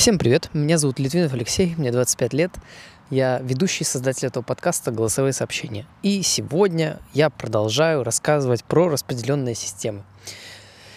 Всем 0.00 0.16
привет, 0.16 0.48
меня 0.54 0.78
зовут 0.78 0.98
Литвинов 0.98 1.34
Алексей, 1.34 1.74
мне 1.76 1.92
25 1.92 2.32
лет, 2.32 2.52
я 3.10 3.38
ведущий 3.40 3.84
создатель 3.84 4.28
этого 4.28 4.42
подкаста 4.42 4.90
«Голосовые 4.90 5.34
сообщения». 5.34 5.84
И 6.02 6.22
сегодня 6.22 6.98
я 7.12 7.28
продолжаю 7.28 8.02
рассказывать 8.02 8.64
про 8.64 8.88
распределенные 8.88 9.54
системы. 9.54 10.04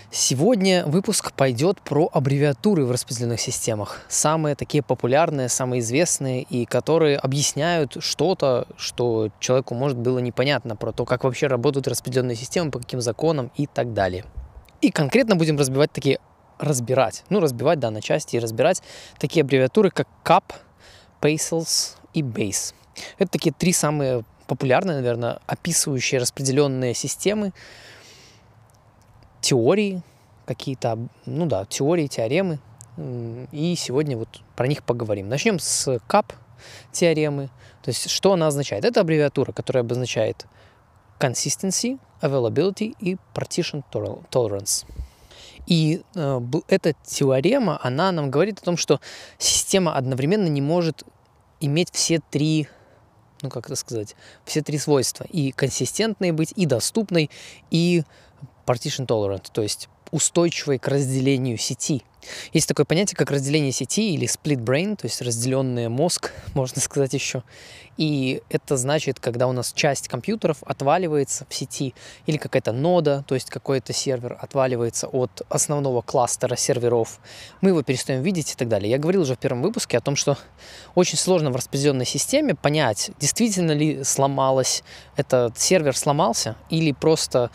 Сегодня 0.09 0.85
выпуск 0.85 1.33
пойдет 1.33 1.81
про 1.81 2.09
аббревиатуры 2.13 2.85
в 2.85 2.91
распределенных 2.91 3.41
системах. 3.41 3.99
Самые 4.07 4.55
такие 4.55 4.81
популярные, 4.81 5.49
самые 5.49 5.81
известные, 5.81 6.43
и 6.43 6.63
которые 6.63 7.17
объясняют 7.17 7.97
что-то, 7.99 8.67
что 8.77 9.31
человеку 9.41 9.75
может 9.75 9.97
было 9.97 10.19
непонятно 10.19 10.77
про 10.77 10.93
то, 10.93 11.03
как 11.03 11.25
вообще 11.25 11.47
работают 11.47 11.89
распределенные 11.89 12.37
системы, 12.37 12.71
по 12.71 12.79
каким 12.79 13.01
законам 13.01 13.51
и 13.57 13.67
так 13.67 13.93
далее. 13.93 14.23
И 14.79 14.91
конкретно 14.91 15.35
будем 15.35 15.57
разбивать 15.57 15.91
такие 15.91 16.19
разбирать, 16.59 17.23
ну 17.29 17.39
разбивать, 17.39 17.79
да, 17.79 17.91
на 17.91 18.01
части 18.01 18.35
и 18.35 18.39
разбирать 18.39 18.81
такие 19.19 19.43
аббревиатуры, 19.43 19.91
как 19.91 20.07
CAP, 20.23 20.53
PASELS 21.21 21.97
и 22.13 22.21
BASE. 22.21 22.73
Это 23.17 23.31
такие 23.31 23.53
три 23.53 23.73
самые 23.73 24.23
популярные, 24.47 24.97
наверное, 24.97 25.39
описывающие 25.47 26.19
распределенные 26.19 26.93
системы, 26.93 27.53
теории 29.41 30.01
какие-то, 30.45 30.97
ну 31.25 31.45
да, 31.45 31.65
теории, 31.65 32.07
теоремы. 32.07 32.59
И 33.51 33.75
сегодня 33.75 34.17
вот 34.17 34.29
про 34.55 34.67
них 34.67 34.83
поговорим. 34.83 35.27
Начнем 35.27 35.57
с 35.57 35.99
КАП 36.07 36.33
теоремы. 36.91 37.49
То 37.81 37.89
есть 37.89 38.09
что 38.09 38.33
она 38.33 38.47
означает? 38.47 38.85
Это 38.85 39.01
аббревиатура, 39.01 39.51
которая 39.51 39.83
обозначает 39.83 40.45
consistency, 41.19 41.99
availability 42.21 42.95
и 42.99 43.17
partition 43.33 43.83
tolerance. 43.91 44.85
И 45.67 46.01
э, 46.15 46.41
эта 46.67 46.93
теорема, 47.05 47.79
она 47.81 48.11
нам 48.11 48.29
говорит 48.29 48.59
о 48.59 48.65
том, 48.65 48.77
что 48.77 48.99
система 49.37 49.95
одновременно 49.95 50.47
не 50.47 50.61
может 50.61 51.03
иметь 51.59 51.89
все 51.91 52.19
три 52.31 52.67
ну 53.41 53.49
как 53.49 53.65
это 53.65 53.75
сказать, 53.75 54.15
все 54.45 54.61
три 54.61 54.77
свойства. 54.77 55.25
И 55.25 55.51
консистентной 55.51 56.31
быть, 56.31 56.53
и 56.55 56.65
доступной, 56.65 57.29
и 57.71 58.03
partition 58.65 59.05
tolerant, 59.05 59.49
то 59.51 59.61
есть 59.61 59.89
устойчивой 60.13 60.77
к 60.77 60.87
разделению 60.87 61.57
сети. 61.57 62.03
Есть 62.53 62.67
такое 62.67 62.85
понятие, 62.85 63.17
как 63.17 63.31
разделение 63.31 63.71
сети 63.71 64.13
или 64.13 64.27
split 64.27 64.63
brain, 64.63 64.95
то 64.95 65.07
есть 65.07 65.21
разделенный 65.21 65.89
мозг, 65.89 66.31
можно 66.53 66.81
сказать 66.81 67.13
еще. 67.13 67.43
И 67.97 68.41
это 68.49 68.77
значит, 68.77 69.19
когда 69.19 69.47
у 69.47 69.51
нас 69.51 69.73
часть 69.73 70.07
компьютеров 70.07 70.57
отваливается 70.63 71.45
в 71.49 71.53
сети, 71.53 71.93
или 72.27 72.37
какая-то 72.37 72.71
нода, 72.71 73.25
то 73.27 73.35
есть 73.35 73.49
какой-то 73.49 73.91
сервер 73.91 74.37
отваливается 74.39 75.07
от 75.07 75.41
основного 75.49 76.01
кластера 76.01 76.55
серверов, 76.55 77.19
мы 77.61 77.69
его 77.69 77.81
перестаем 77.81 78.21
видеть 78.21 78.51
и 78.53 78.55
так 78.55 78.67
далее. 78.67 78.89
Я 78.91 78.99
говорил 78.99 79.21
уже 79.21 79.35
в 79.35 79.39
первом 79.39 79.63
выпуске 79.63 79.97
о 79.97 80.01
том, 80.01 80.15
что 80.15 80.37
очень 80.95 81.17
сложно 81.17 81.49
в 81.51 81.55
распределенной 81.55 82.05
системе 82.05 82.55
понять, 82.55 83.11
действительно 83.19 83.71
ли 83.71 84.03
сломалась, 84.03 84.83
этот 85.15 85.59
сервер 85.59 85.97
сломался, 85.97 86.55
или 86.69 86.91
просто 86.91 87.49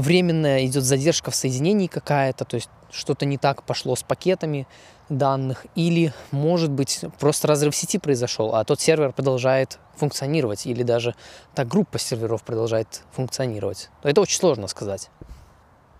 временная 0.00 0.64
идет 0.66 0.84
задержка 0.84 1.30
в 1.30 1.34
соединении 1.34 1.86
какая-то, 1.86 2.44
то 2.44 2.56
есть 2.56 2.70
что-то 2.90 3.26
не 3.26 3.38
так 3.38 3.62
пошло 3.62 3.94
с 3.96 4.02
пакетами 4.02 4.66
данных, 5.08 5.66
или, 5.74 6.12
может 6.30 6.70
быть, 6.70 7.04
просто 7.18 7.48
разрыв 7.48 7.74
сети 7.74 7.98
произошел, 7.98 8.54
а 8.54 8.64
тот 8.64 8.80
сервер 8.80 9.12
продолжает 9.12 9.78
функционировать, 9.96 10.66
или 10.66 10.82
даже 10.82 11.14
та 11.54 11.64
группа 11.64 11.98
серверов 11.98 12.42
продолжает 12.42 13.02
функционировать. 13.12 13.90
Это 14.02 14.20
очень 14.20 14.38
сложно 14.38 14.66
сказать. 14.66 15.10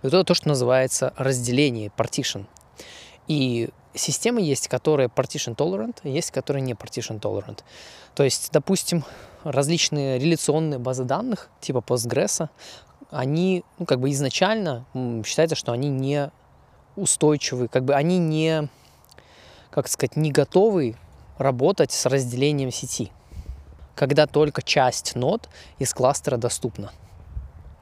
Это 0.01 0.23
то, 0.23 0.33
что 0.33 0.47
называется 0.47 1.13
разделение, 1.15 1.91
partition. 1.95 2.45
И 3.27 3.69
системы 3.93 4.41
есть, 4.41 4.67
которые 4.67 5.09
partition 5.09 5.55
tolerant, 5.55 5.97
есть, 6.03 6.31
которые 6.31 6.61
не 6.61 6.73
partition 6.73 7.19
tolerant. 7.19 7.59
То 8.15 8.23
есть, 8.23 8.49
допустим, 8.51 9.03
различные 9.43 10.19
реляционные 10.19 10.79
базы 10.79 11.03
данных, 11.03 11.49
типа 11.59 11.79
Postgres, 11.79 12.49
они, 13.11 13.63
ну, 13.77 13.85
как 13.85 13.99
бы 13.99 14.09
изначально 14.11 14.85
считается, 15.25 15.55
что 15.55 15.71
они 15.71 15.89
не 15.89 16.31
устойчивы, 16.95 17.67
как 17.67 17.85
бы 17.85 17.93
они 17.93 18.17
не, 18.17 18.69
как 19.69 19.87
сказать, 19.87 20.15
не 20.15 20.31
готовы 20.31 20.95
работать 21.37 21.91
с 21.91 22.05
разделением 22.05 22.71
сети, 22.71 23.11
когда 23.95 24.27
только 24.27 24.61
часть 24.61 25.15
нод 25.15 25.49
из 25.77 25.93
кластера 25.93 26.37
доступна. 26.37 26.91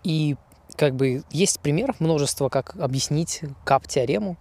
И 0.04 0.36
как 0.76 0.96
бы 0.96 1.24
есть 1.30 1.60
примеров 1.60 2.00
множество, 2.00 2.50
как 2.50 2.76
объяснить 2.78 3.42
кап-теорему, 3.66 4.38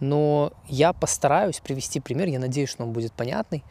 но 0.00 0.52
я 0.66 0.92
постараюсь 0.92 1.60
привести 1.60 2.00
пример, 2.00 2.28
я 2.28 2.38
надеюсь, 2.38 2.70
что 2.70 2.82
он 2.82 2.92
будет 2.92 3.12
понятный. 3.12 3.62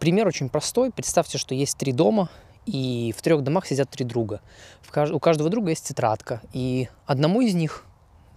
Пример 0.00 0.26
очень 0.26 0.48
простой. 0.48 0.90
Представьте, 0.90 1.38
что 1.38 1.54
есть 1.54 1.78
три 1.78 1.92
дома, 1.92 2.28
и 2.66 3.14
в 3.16 3.22
трех 3.22 3.42
домах 3.42 3.66
сидят 3.66 3.90
три 3.90 4.04
друга. 4.04 4.40
У 5.12 5.18
каждого 5.18 5.50
друга 5.50 5.70
есть 5.70 5.88
тетрадка, 5.88 6.40
и 6.52 6.88
одному 7.06 7.40
из 7.40 7.54
них, 7.54 7.84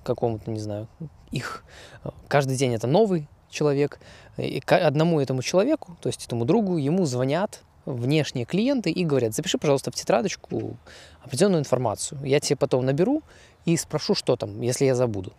какому-то, 0.03 0.49
не 0.51 0.59
знаю, 0.59 0.87
их, 1.31 1.63
э, 2.03 2.09
каждый 2.27 2.57
день 2.57 2.73
это 2.73 2.87
новый 2.87 3.27
человек, 3.49 3.99
и 4.37 4.61
одному 4.67 5.19
этому 5.19 5.41
человеку, 5.41 5.97
то 6.01 6.07
есть 6.07 6.25
этому 6.25 6.45
другу, 6.45 6.77
ему 6.77 7.05
звонят 7.05 7.61
внешние 7.85 8.45
клиенты 8.45 8.91
и 8.91 9.05
говорят, 9.05 9.33
запиши, 9.33 9.57
пожалуйста, 9.57 9.91
в 9.91 9.95
тетрадочку 9.95 10.77
определенную 11.23 11.61
информацию. 11.61 12.19
Я 12.23 12.39
тебе 12.39 12.57
потом 12.57 12.85
наберу 12.85 13.23
и 13.65 13.77
спрошу, 13.77 14.13
что 14.13 14.35
там, 14.35 14.61
если 14.61 14.85
я 14.85 14.95
забуду. 14.95 15.33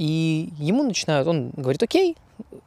И 0.00 0.48
ему 0.58 0.82
начинают, 0.82 1.28
он 1.28 1.50
говорит, 1.50 1.82
окей, 1.82 2.16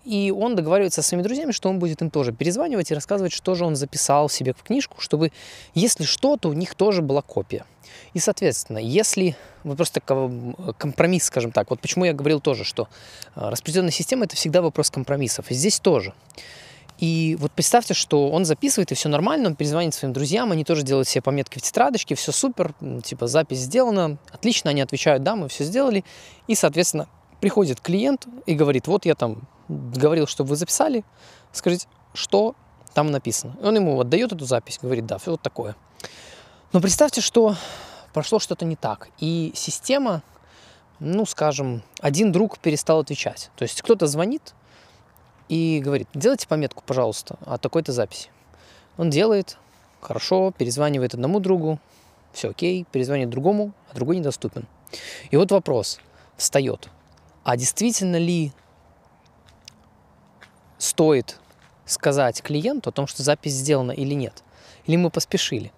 и 0.05 0.31
он 0.31 0.55
договаривается 0.55 1.01
со 1.01 1.09
своими 1.09 1.23
друзьями, 1.23 1.51
что 1.51 1.67
он 1.67 1.79
будет 1.79 1.99
им 2.03 2.11
тоже 2.11 2.31
перезванивать 2.31 2.91
и 2.91 2.93
рассказывать, 2.93 3.33
что 3.33 3.55
же 3.55 3.65
он 3.65 3.75
записал 3.75 4.29
себе 4.29 4.53
в 4.53 4.61
книжку, 4.61 5.01
чтобы, 5.01 5.31
если 5.73 6.03
что, 6.03 6.37
то 6.37 6.49
у 6.49 6.53
них 6.53 6.75
тоже 6.75 7.01
была 7.01 7.23
копия. 7.23 7.65
И, 8.13 8.19
соответственно, 8.19 8.77
если 8.77 9.35
вопрос 9.63 9.89
такого 9.89 10.73
компромисс, 10.77 11.23
скажем 11.23 11.51
так, 11.51 11.71
вот 11.71 11.81
почему 11.81 12.05
я 12.05 12.13
говорил 12.13 12.39
тоже, 12.39 12.63
что 12.63 12.87
а, 13.33 13.49
распределенная 13.49 13.89
система 13.89 14.25
это 14.25 14.35
всегда 14.35 14.61
вопрос 14.61 14.91
компромиссов, 14.91 15.49
и 15.49 15.55
здесь 15.55 15.79
тоже. 15.79 16.13
И 16.99 17.35
вот 17.39 17.51
представьте, 17.51 17.95
что 17.95 18.29
он 18.29 18.45
записывает, 18.45 18.91
и 18.91 18.95
все 18.95 19.09
нормально, 19.09 19.47
он 19.47 19.55
перезвонит 19.55 19.95
своим 19.95 20.13
друзьям, 20.13 20.51
они 20.51 20.63
тоже 20.63 20.83
делают 20.83 21.07
себе 21.07 21.23
пометки 21.23 21.57
в 21.57 21.63
тетрадочке, 21.63 22.13
все 22.13 22.31
супер, 22.31 22.75
типа 23.03 23.25
запись 23.25 23.61
сделана, 23.61 24.19
отлично, 24.31 24.69
они 24.69 24.81
отвечают, 24.81 25.23
да, 25.23 25.35
мы 25.35 25.49
все 25.49 25.63
сделали. 25.63 26.05
И, 26.45 26.53
соответственно, 26.53 27.07
приходит 27.43 27.81
клиент 27.81 28.25
и 28.45 28.55
говорит, 28.55 28.87
вот 28.87 29.03
я 29.05 29.15
там 29.15 29.41
говорил, 29.67 30.27
чтобы 30.27 30.51
вы 30.51 30.55
записали, 30.55 31.03
скажите, 31.51 31.87
что 32.13 32.55
там 32.93 33.11
написано. 33.11 33.57
И 33.61 33.65
он 33.65 33.75
ему 33.75 33.99
отдает 33.99 34.31
эту 34.31 34.45
запись, 34.45 34.79
говорит, 34.81 35.05
да, 35.05 35.17
все 35.17 35.31
вот 35.31 35.41
такое. 35.41 35.75
Но 36.71 36.79
представьте, 36.79 37.19
что 37.19 37.57
прошло 38.13 38.39
что-то 38.39 38.63
не 38.63 38.77
так, 38.77 39.09
и 39.19 39.51
система, 39.55 40.21
ну, 41.01 41.25
скажем, 41.25 41.83
один 41.99 42.31
друг 42.31 42.59
перестал 42.59 42.99
отвечать. 42.99 43.51
То 43.57 43.63
есть 43.63 43.81
кто-то 43.81 44.07
звонит 44.07 44.53
и 45.49 45.81
говорит, 45.83 46.07
делайте 46.13 46.47
пометку, 46.47 46.81
пожалуйста, 46.85 47.37
о 47.45 47.57
такой-то 47.57 47.91
записи. 47.91 48.29
Он 48.95 49.09
делает, 49.09 49.57
хорошо, 49.99 50.53
перезванивает 50.57 51.13
одному 51.13 51.41
другу, 51.41 51.77
все 52.31 52.51
окей, 52.51 52.85
перезвонит 52.89 53.29
другому, 53.29 53.73
а 53.91 53.95
другой 53.95 54.15
недоступен. 54.15 54.65
И 55.29 55.35
вот 55.35 55.51
вопрос 55.51 55.99
встает, 56.37 56.87
а 57.43 57.57
действительно 57.57 58.17
ли 58.17 58.51
стоит 60.77 61.39
сказать 61.85 62.41
клиенту 62.41 62.89
о 62.89 62.93
том, 62.93 63.07
что 63.07 63.23
запись 63.23 63.53
сделана 63.53 63.91
или 63.91 64.13
нет? 64.13 64.43
Или 64.85 64.95
мы 64.95 65.09
поспешили? 65.09 65.71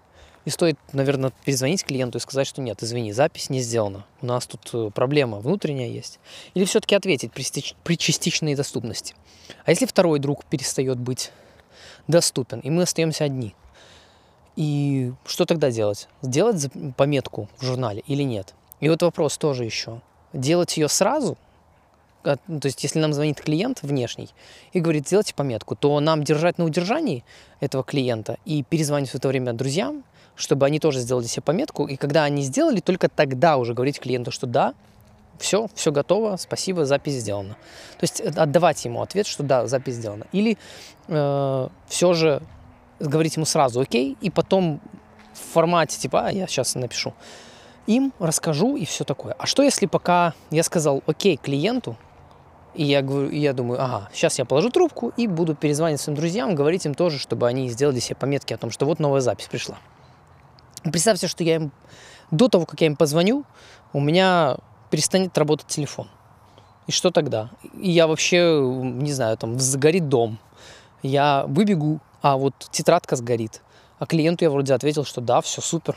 И 0.44 0.50
стоит, 0.50 0.78
наверное, 0.92 1.32
перезвонить 1.44 1.84
клиенту 1.84 2.18
и 2.18 2.20
сказать, 2.20 2.46
что 2.46 2.60
нет, 2.60 2.80
извини, 2.80 3.12
запись 3.12 3.50
не 3.50 3.60
сделана. 3.60 4.06
У 4.22 4.26
нас 4.26 4.46
тут 4.46 4.70
э, 4.72 4.90
проблема 4.94 5.38
внутренняя 5.40 5.88
есть. 5.88 6.20
Или 6.54 6.64
все-таки 6.64 6.94
ответить 6.94 7.32
при 7.32 7.96
частичной 7.96 8.54
доступности. 8.54 9.16
А 9.64 9.70
если 9.70 9.86
второй 9.86 10.20
друг 10.20 10.44
перестает 10.44 10.98
быть 10.98 11.32
доступен, 12.06 12.60
и 12.60 12.70
мы 12.70 12.82
остаемся 12.82 13.24
одни? 13.24 13.56
И 14.54 15.12
что 15.26 15.46
тогда 15.46 15.72
делать? 15.72 16.08
Сделать 16.22 16.68
пометку 16.96 17.48
в 17.58 17.64
журнале 17.64 18.04
или 18.06 18.22
нет? 18.22 18.54
И 18.78 18.88
вот 18.88 19.02
вопрос 19.02 19.38
тоже 19.38 19.64
еще. 19.64 20.00
Делать 20.32 20.76
ее 20.76 20.88
сразу 20.88 21.36
то 22.34 22.66
есть 22.66 22.82
если 22.82 22.98
нам 22.98 23.12
звонит 23.12 23.40
клиент 23.40 23.82
внешний 23.82 24.30
и 24.72 24.80
говорит, 24.80 25.06
сделайте 25.06 25.34
пометку, 25.34 25.76
то 25.76 26.00
нам 26.00 26.24
держать 26.24 26.58
на 26.58 26.64
удержании 26.64 27.24
этого 27.60 27.84
клиента 27.84 28.38
и 28.44 28.62
перезвонить 28.64 29.10
в 29.10 29.14
это 29.14 29.28
время 29.28 29.52
друзьям, 29.52 30.04
чтобы 30.34 30.66
они 30.66 30.80
тоже 30.80 31.00
сделали 31.00 31.26
себе 31.26 31.42
пометку, 31.42 31.86
и 31.86 31.96
когда 31.96 32.24
они 32.24 32.42
сделали, 32.42 32.80
только 32.80 33.08
тогда 33.08 33.56
уже 33.56 33.74
говорить 33.74 34.00
клиенту, 34.00 34.30
что 34.30 34.46
да, 34.46 34.74
все, 35.38 35.68
все 35.74 35.92
готово, 35.92 36.36
спасибо, 36.36 36.84
запись 36.84 37.14
сделана. 37.14 37.54
То 37.98 38.02
есть 38.02 38.20
э, 38.20 38.28
отдавать 38.28 38.84
ему 38.84 39.02
ответ, 39.02 39.26
что 39.26 39.42
да, 39.42 39.66
запись 39.66 39.94
сделана. 39.94 40.26
Или 40.32 40.58
э, 41.08 41.68
все 41.88 42.12
же 42.14 42.42
говорить 42.98 43.36
ему 43.36 43.46
сразу 43.46 43.80
окей, 43.80 44.16
и 44.20 44.30
потом 44.30 44.80
в 45.34 45.52
формате 45.52 45.98
типа, 45.98 46.28
а, 46.28 46.32
я 46.32 46.46
сейчас 46.46 46.74
напишу, 46.74 47.12
им 47.86 48.12
расскажу 48.18 48.76
и 48.76 48.84
все 48.84 49.04
такое. 49.04 49.34
А 49.38 49.46
что 49.46 49.62
если 49.62 49.86
пока 49.86 50.34
я 50.50 50.62
сказал 50.62 51.02
окей 51.06 51.36
клиенту, 51.36 51.96
И 52.76 52.84
я, 52.84 53.00
говорю, 53.00 53.30
я 53.30 53.54
думаю, 53.54 53.82
ага, 53.82 54.10
сейчас 54.12 54.38
я 54.38 54.44
положу 54.44 54.68
трубку 54.68 55.12
и 55.16 55.26
буду 55.26 55.54
перезвонить 55.54 55.98
своим 55.98 56.16
друзьям, 56.16 56.54
говорить 56.54 56.84
им 56.84 56.94
тоже, 56.94 57.18
чтобы 57.18 57.48
они 57.48 57.70
сделали 57.70 58.00
себе 58.00 58.16
пометки 58.16 58.52
о 58.52 58.58
том, 58.58 58.70
что 58.70 58.84
вот 58.84 59.00
новая 59.00 59.22
запись 59.22 59.46
пришла. 59.46 59.78
Представьте, 60.82 61.26
что 61.26 61.42
я 61.42 61.56
им 61.56 61.72
до 62.30 62.48
того, 62.48 62.66
как 62.66 62.82
я 62.82 62.88
им 62.88 62.96
позвоню, 62.96 63.44
у 63.94 64.00
меня 64.00 64.58
перестанет 64.90 65.36
работать 65.38 65.68
телефон. 65.68 66.10
И 66.86 66.92
что 66.92 67.10
тогда? 67.10 67.50
И 67.80 67.90
я 67.90 68.06
вообще, 68.06 68.60
не 68.60 69.12
знаю, 69.12 69.38
там 69.38 69.58
сгорит 69.58 70.08
дом. 70.08 70.38
Я 71.02 71.46
выбегу, 71.48 72.00
а 72.20 72.36
вот 72.36 72.54
тетрадка 72.70 73.16
сгорит. 73.16 73.62
А 73.98 74.04
клиенту 74.04 74.44
я 74.44 74.50
вроде 74.50 74.74
ответил, 74.74 75.04
что 75.04 75.22
да, 75.22 75.40
все 75.40 75.62
супер, 75.62 75.96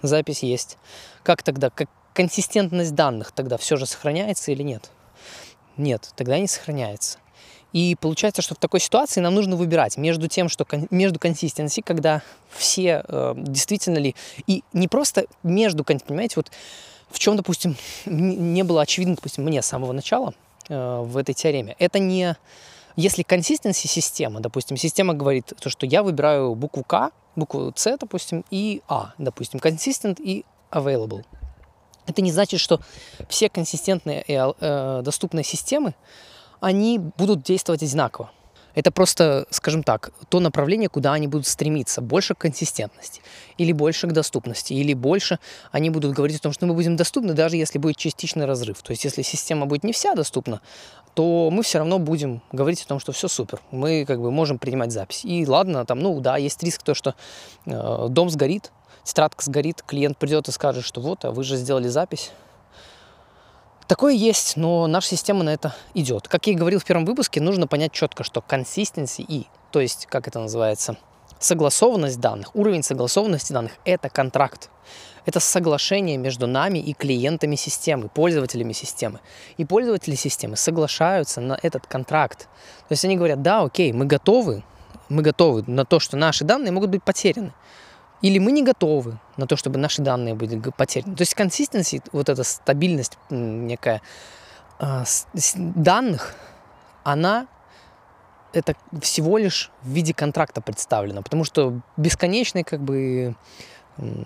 запись 0.00 0.44
есть. 0.44 0.78
Как 1.24 1.42
тогда? 1.42 1.70
Как 1.70 1.88
консистентность 2.14 2.94
данных 2.94 3.32
тогда 3.32 3.56
все 3.56 3.76
же 3.76 3.86
сохраняется 3.86 4.52
или 4.52 4.62
нет? 4.62 4.90
Нет, 5.80 6.12
тогда 6.14 6.38
не 6.38 6.46
сохраняется. 6.46 7.18
И 7.72 7.96
получается, 8.00 8.42
что 8.42 8.54
в 8.54 8.58
такой 8.58 8.80
ситуации 8.80 9.20
нам 9.20 9.34
нужно 9.34 9.56
выбирать 9.56 9.96
между 9.96 10.28
тем, 10.28 10.48
что 10.48 10.66
между 10.90 11.18
консистенцией, 11.18 11.84
когда 11.84 12.22
все 12.50 13.04
э, 13.06 13.34
действительно 13.36 13.98
ли, 13.98 14.16
и 14.46 14.64
не 14.72 14.88
просто 14.88 15.26
между, 15.42 15.84
понимаете, 15.84 16.34
вот 16.36 16.50
в 17.10 17.18
чем, 17.18 17.36
допустим, 17.36 17.76
не 18.06 18.62
было 18.64 18.82
очевидно, 18.82 19.14
допустим, 19.14 19.44
мне 19.44 19.62
с 19.62 19.66
самого 19.66 19.92
начала 19.92 20.34
э, 20.68 21.00
в 21.00 21.16
этой 21.16 21.34
теореме. 21.34 21.76
Это 21.78 21.98
не... 21.98 22.36
Если 22.96 23.22
консистенции 23.22 23.88
система, 23.88 24.40
допустим, 24.40 24.76
система 24.76 25.14
говорит, 25.14 25.52
то, 25.58 25.70
что 25.70 25.86
я 25.86 26.02
выбираю 26.02 26.54
букву 26.54 26.82
К, 26.84 27.12
букву 27.36 27.72
С, 27.74 27.96
допустим, 27.98 28.44
и 28.50 28.82
А, 28.88 29.14
допустим, 29.16 29.60
consistent 29.60 30.20
и 30.20 30.44
available. 30.72 31.24
Это 32.10 32.22
не 32.22 32.32
значит, 32.32 32.60
что 32.60 32.80
все 33.28 33.48
консистентные 33.48 34.24
э, 34.26 35.02
доступные 35.02 35.44
системы, 35.44 35.94
они 36.60 36.98
будут 36.98 37.42
действовать 37.42 37.82
одинаково. 37.82 38.30
Это 38.74 38.92
просто, 38.92 39.46
скажем 39.50 39.82
так, 39.82 40.10
то 40.28 40.40
направление, 40.40 40.88
куда 40.88 41.12
они 41.12 41.26
будут 41.26 41.46
стремиться. 41.46 42.00
Больше 42.00 42.34
к 42.34 42.38
консистентности, 42.38 43.20
или 43.58 43.72
больше 43.72 44.06
к 44.06 44.12
доступности, 44.12 44.72
или 44.72 44.94
больше 44.94 45.38
они 45.72 45.90
будут 45.90 46.12
говорить 46.12 46.38
о 46.38 46.42
том, 46.42 46.52
что 46.52 46.66
мы 46.66 46.74
будем 46.74 46.96
доступны, 46.96 47.32
даже 47.32 47.56
если 47.56 47.78
будет 47.78 47.96
частичный 47.96 48.46
разрыв. 48.46 48.80
То 48.82 48.92
есть 48.92 49.04
если 49.04 49.22
система 49.22 49.66
будет 49.66 49.84
не 49.84 49.92
вся 49.92 50.14
доступна, 50.14 50.60
то 51.14 51.50
мы 51.50 51.62
все 51.62 51.78
равно 51.78 51.98
будем 51.98 52.42
говорить 52.52 52.82
о 52.82 52.86
том, 52.86 53.00
что 53.00 53.12
все 53.12 53.26
супер. 53.28 53.60
Мы 53.72 54.04
как 54.06 54.20
бы 54.20 54.30
можем 54.30 54.58
принимать 54.58 54.92
запись. 54.92 55.24
И 55.24 55.44
ладно, 55.46 55.84
там, 55.84 55.98
ну 55.98 56.20
да, 56.20 56.36
есть 56.36 56.62
риск 56.62 56.82
то, 56.82 56.94
что 56.94 57.14
э, 57.66 58.06
дом 58.08 58.30
сгорит, 58.30 58.70
тетрадка 59.04 59.44
сгорит, 59.44 59.82
клиент 59.82 60.18
придет 60.18 60.48
и 60.48 60.52
скажет, 60.52 60.84
что 60.84 61.00
вот, 61.00 61.24
а 61.24 61.30
вы 61.30 61.44
же 61.44 61.56
сделали 61.56 61.88
запись, 61.88 62.32
Такое 63.90 64.14
есть, 64.14 64.56
но 64.56 64.86
наша 64.86 65.08
система 65.08 65.42
на 65.42 65.50
это 65.50 65.74
идет. 65.94 66.28
Как 66.28 66.46
я 66.46 66.52
и 66.52 66.56
говорил 66.56 66.78
в 66.78 66.84
первом 66.84 67.04
выпуске, 67.04 67.40
нужно 67.40 67.66
понять 67.66 67.90
четко, 67.90 68.22
что 68.22 68.38
consistency 68.38 69.24
и, 69.26 69.48
то 69.72 69.80
есть, 69.80 70.06
как 70.06 70.28
это 70.28 70.38
называется, 70.38 70.96
согласованность 71.40 72.20
данных, 72.20 72.54
уровень 72.54 72.84
согласованности 72.84 73.52
данных– 73.52 73.72
это 73.84 74.08
контракт. 74.08 74.70
Это 75.26 75.40
соглашение 75.40 76.18
между 76.18 76.46
нами 76.46 76.78
и 76.78 76.92
клиентами 76.92 77.56
системы, 77.56 78.08
пользователями 78.08 78.74
системы. 78.74 79.18
И 79.56 79.64
пользователи 79.64 80.14
системы 80.14 80.54
соглашаются 80.56 81.40
на 81.40 81.58
этот 81.60 81.88
контракт. 81.88 82.42
То 82.88 82.92
есть 82.92 83.04
они 83.04 83.16
говорят, 83.16 83.42
да, 83.42 83.62
окей, 83.62 83.92
мы 83.92 84.04
готовы, 84.04 84.62
мы 85.08 85.22
готовы 85.22 85.64
на 85.66 85.84
то, 85.84 85.98
что 85.98 86.16
наши 86.16 86.44
данные 86.44 86.70
могут 86.70 86.90
быть 86.90 87.02
потеряны. 87.02 87.52
Или 88.22 88.38
мы 88.38 88.52
не 88.52 88.62
готовы 88.62 89.18
на 89.36 89.46
то, 89.46 89.56
чтобы 89.56 89.78
наши 89.78 90.02
данные 90.02 90.34
были 90.34 90.60
потеряны. 90.76 91.16
То 91.16 91.22
есть 91.22 91.34
консистенция, 91.34 92.02
вот 92.12 92.28
эта 92.28 92.44
стабильность 92.44 93.18
некая 93.30 94.02
э, 94.78 95.04
данных, 95.54 96.34
она 97.02 97.46
это 98.52 98.74
всего 99.00 99.38
лишь 99.38 99.70
в 99.82 99.88
виде 99.88 100.12
контракта 100.12 100.60
представлена, 100.60 101.22
потому 101.22 101.44
что 101.44 101.80
бесконечной 101.96 102.64
как 102.64 102.80
бы 102.80 103.36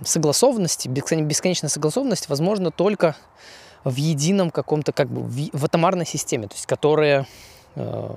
согласованности, 0.05 0.89
бесконечная 0.89 1.69
согласованность 1.69 2.29
возможно 2.29 2.71
только 2.71 3.17
в 3.83 3.97
едином 3.97 4.51
каком-то 4.51 4.93
как 4.93 5.09
бы 5.09 5.23
в 5.23 5.65
атомарной 5.65 6.07
системе, 6.07 6.49
то 6.49 6.55
есть 6.55 6.67
которая 6.67 7.27
э, 7.77 8.15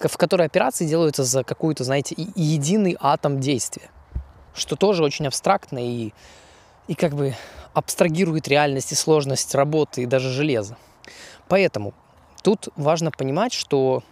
в 0.00 0.16
которой 0.16 0.46
операции 0.46 0.86
делаются 0.86 1.24
за 1.24 1.44
какую-то, 1.44 1.84
знаете, 1.84 2.14
единый 2.34 2.96
атом 2.98 3.38
действия 3.38 3.90
что 4.54 4.76
тоже 4.76 5.04
очень 5.04 5.26
абстрактно 5.26 5.78
и, 5.78 6.12
и 6.88 6.94
как 6.94 7.14
бы 7.14 7.34
абстрагирует 7.72 8.48
реальность 8.48 8.92
и 8.92 8.94
сложность 8.94 9.54
работы 9.54 10.02
и 10.02 10.06
даже 10.06 10.30
железа. 10.30 10.76
Поэтому 11.48 11.92
тут 12.42 12.68
важно 12.76 13.10
понимать, 13.10 13.52
что 13.52 14.02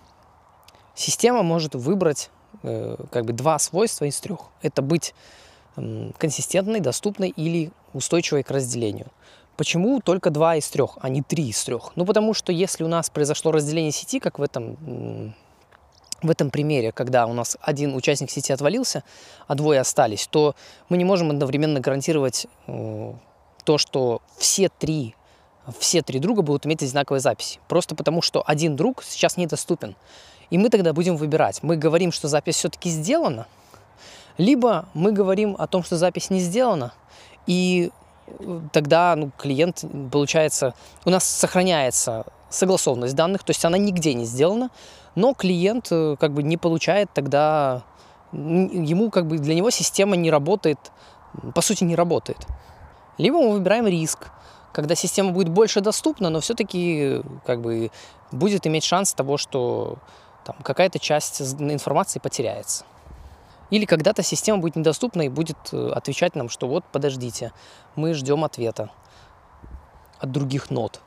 система 0.95 1.43
может 1.43 1.75
выбрать 1.75 2.31
э, 2.63 2.97
как 3.11 3.25
бы 3.25 3.33
два 3.33 3.59
свойства 3.59 4.05
из 4.05 4.21
трех. 4.21 4.41
Это 4.61 4.83
быть 4.83 5.15
э, 5.77 6.11
консистентной, 6.19 6.81
доступной 6.81 7.31
или 7.31 7.71
устойчивой 7.93 8.43
к 8.43 8.51
разделению. 8.51 9.07
Почему 9.57 10.01
только 10.01 10.31
два 10.31 10.57
из 10.57 10.69
трех, 10.69 10.99
а 11.01 11.09
не 11.09 11.23
три 11.23 11.49
из 11.51 11.63
трех? 11.63 11.93
Ну, 11.95 12.05
потому 12.05 12.35
что 12.35 12.53
если 12.53 12.85
у 12.85 12.89
нас 12.89 13.11
произошло 13.11 13.53
разделение 13.53 13.93
сети, 13.93 14.19
как 14.19 14.39
в 14.39 14.43
этом 14.43 15.35
в 16.23 16.31
этом 16.31 16.51
примере, 16.51 16.93
когда 16.93 17.27
у 17.27 17.33
нас 17.33 17.57
один 17.61 17.95
участник 17.95 18.31
сети 18.31 18.53
отвалился, 18.53 19.03
а 19.47 19.55
двое 19.55 19.81
остались, 19.81 20.27
то 20.27 20.55
мы 20.89 20.97
не 20.97 21.05
можем 21.05 21.31
одновременно 21.31 21.81
гарантировать 21.81 22.47
э, 22.67 23.13
то, 23.65 23.79
что 23.79 24.23
все 24.39 24.69
три, 24.69 25.15
все 25.79 26.03
три 26.03 26.19
друга 26.19 26.43
будут 26.43 26.67
иметь 26.67 26.83
одинаковые 26.83 27.21
записи. 27.21 27.61
Просто 27.69 27.95
потому, 27.95 28.23
что 28.23 28.43
один 28.47 28.77
друг 28.77 29.03
сейчас 29.03 29.37
недоступен. 29.37 29.97
И 30.51 30.59
мы 30.59 30.69
тогда 30.69 30.93
будем 30.93 31.17
выбирать. 31.17 31.63
Мы 31.63 31.77
говорим, 31.77 32.13
что 32.13 32.29
запись 32.29 32.57
все-таки 32.57 32.91
сделана, 32.91 33.47
либо 34.39 34.87
мы 34.95 35.13
говорим 35.13 35.57
о 35.59 35.67
том, 35.67 35.83
что 35.83 35.97
запись 35.97 36.31
не 36.31 36.41
сделана, 36.41 36.93
и 37.47 37.91
э, 38.27 38.61
тогда 38.73 39.15
ну, 39.17 39.31
клиент, 39.37 39.85
получается, 40.11 40.75
у 41.05 41.11
нас 41.11 41.25
сохраняется 41.25 42.25
согласованность 42.51 43.15
данных, 43.15 43.45
то 43.45 43.51
есть 43.51 43.65
она 43.65 43.79
нигде 43.79 44.15
не 44.15 44.25
сделана, 44.25 44.71
но 45.15 45.35
клиент 45.35 45.89
э, 45.91 46.17
как 46.19 46.33
бы 46.33 46.43
не 46.43 46.57
получает 46.57 47.11
тогда, 47.13 47.83
ему 48.33 49.11
как 49.11 49.27
бы 49.27 49.39
для 49.39 49.55
него 49.55 49.71
система 49.71 50.17
не 50.17 50.31
работает, 50.31 50.79
по 51.55 51.61
сути 51.61 51.85
не 51.85 51.97
работает. 51.97 52.47
Либо 53.19 53.39
мы 53.39 53.53
выбираем 53.53 53.87
риск, 53.87 54.31
когда 54.73 54.95
система 54.95 55.33
будет 55.33 55.51
больше 55.51 55.81
доступна, 55.81 56.31
но 56.31 56.41
все-таки 56.41 57.23
как 57.45 57.61
бы 57.61 57.91
будет 58.31 58.67
иметь 58.67 58.85
шанс 58.85 59.13
того, 59.13 59.37
что 59.37 59.99
там 60.45 60.57
какая-то 60.63 60.99
часть 60.99 61.41
информации 61.41 62.19
потеряется. 62.19 62.85
Или 63.71 63.85
когда-то 63.87 64.23
система 64.23 64.59
будет 64.59 64.77
недоступна 64.77 65.23
и 65.23 65.29
будет 65.29 65.57
э, 65.73 65.91
отвечать 65.95 66.35
нам, 66.35 66.49
что 66.49 66.69
вот 66.69 66.85
подождите, 66.93 67.53
мы 67.97 68.13
ждем 68.13 68.45
ответа 68.45 68.91
от 70.19 70.31
других 70.31 70.71
нод. 70.71 71.01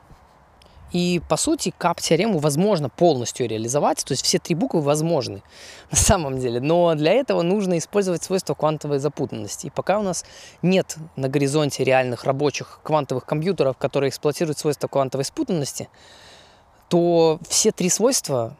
И, 0.95 1.21
по 1.27 1.35
сути, 1.35 1.73
кап-теорему 1.77 2.39
возможно 2.39 2.87
полностью 2.87 3.49
реализовать, 3.49 4.05
то 4.05 4.13
есть 4.13 4.23
все 4.23 4.39
три 4.39 4.55
буквы 4.55 4.79
возможны 4.79 5.43
на 5.91 5.97
самом 5.97 6.39
деле, 6.39 6.61
но 6.61 6.95
для 6.95 7.11
этого 7.11 7.41
нужно 7.41 7.77
использовать 7.79 8.23
свойства 8.23 8.53
квантовой 8.53 8.99
запутанности. 8.99 9.67
И 9.67 9.69
пока 9.69 9.99
у 9.99 10.03
нас 10.03 10.23
нет 10.61 10.95
на 11.17 11.27
горизонте 11.27 11.83
реальных 11.83 12.23
рабочих 12.23 12.79
квантовых 12.81 13.25
компьютеров, 13.25 13.75
которые 13.77 14.07
эксплуатируют 14.07 14.57
свойства 14.57 14.87
квантовой 14.87 15.25
спутанности, 15.25 15.89
то 16.87 17.41
все 17.49 17.73
три 17.73 17.89
свойства 17.89 18.55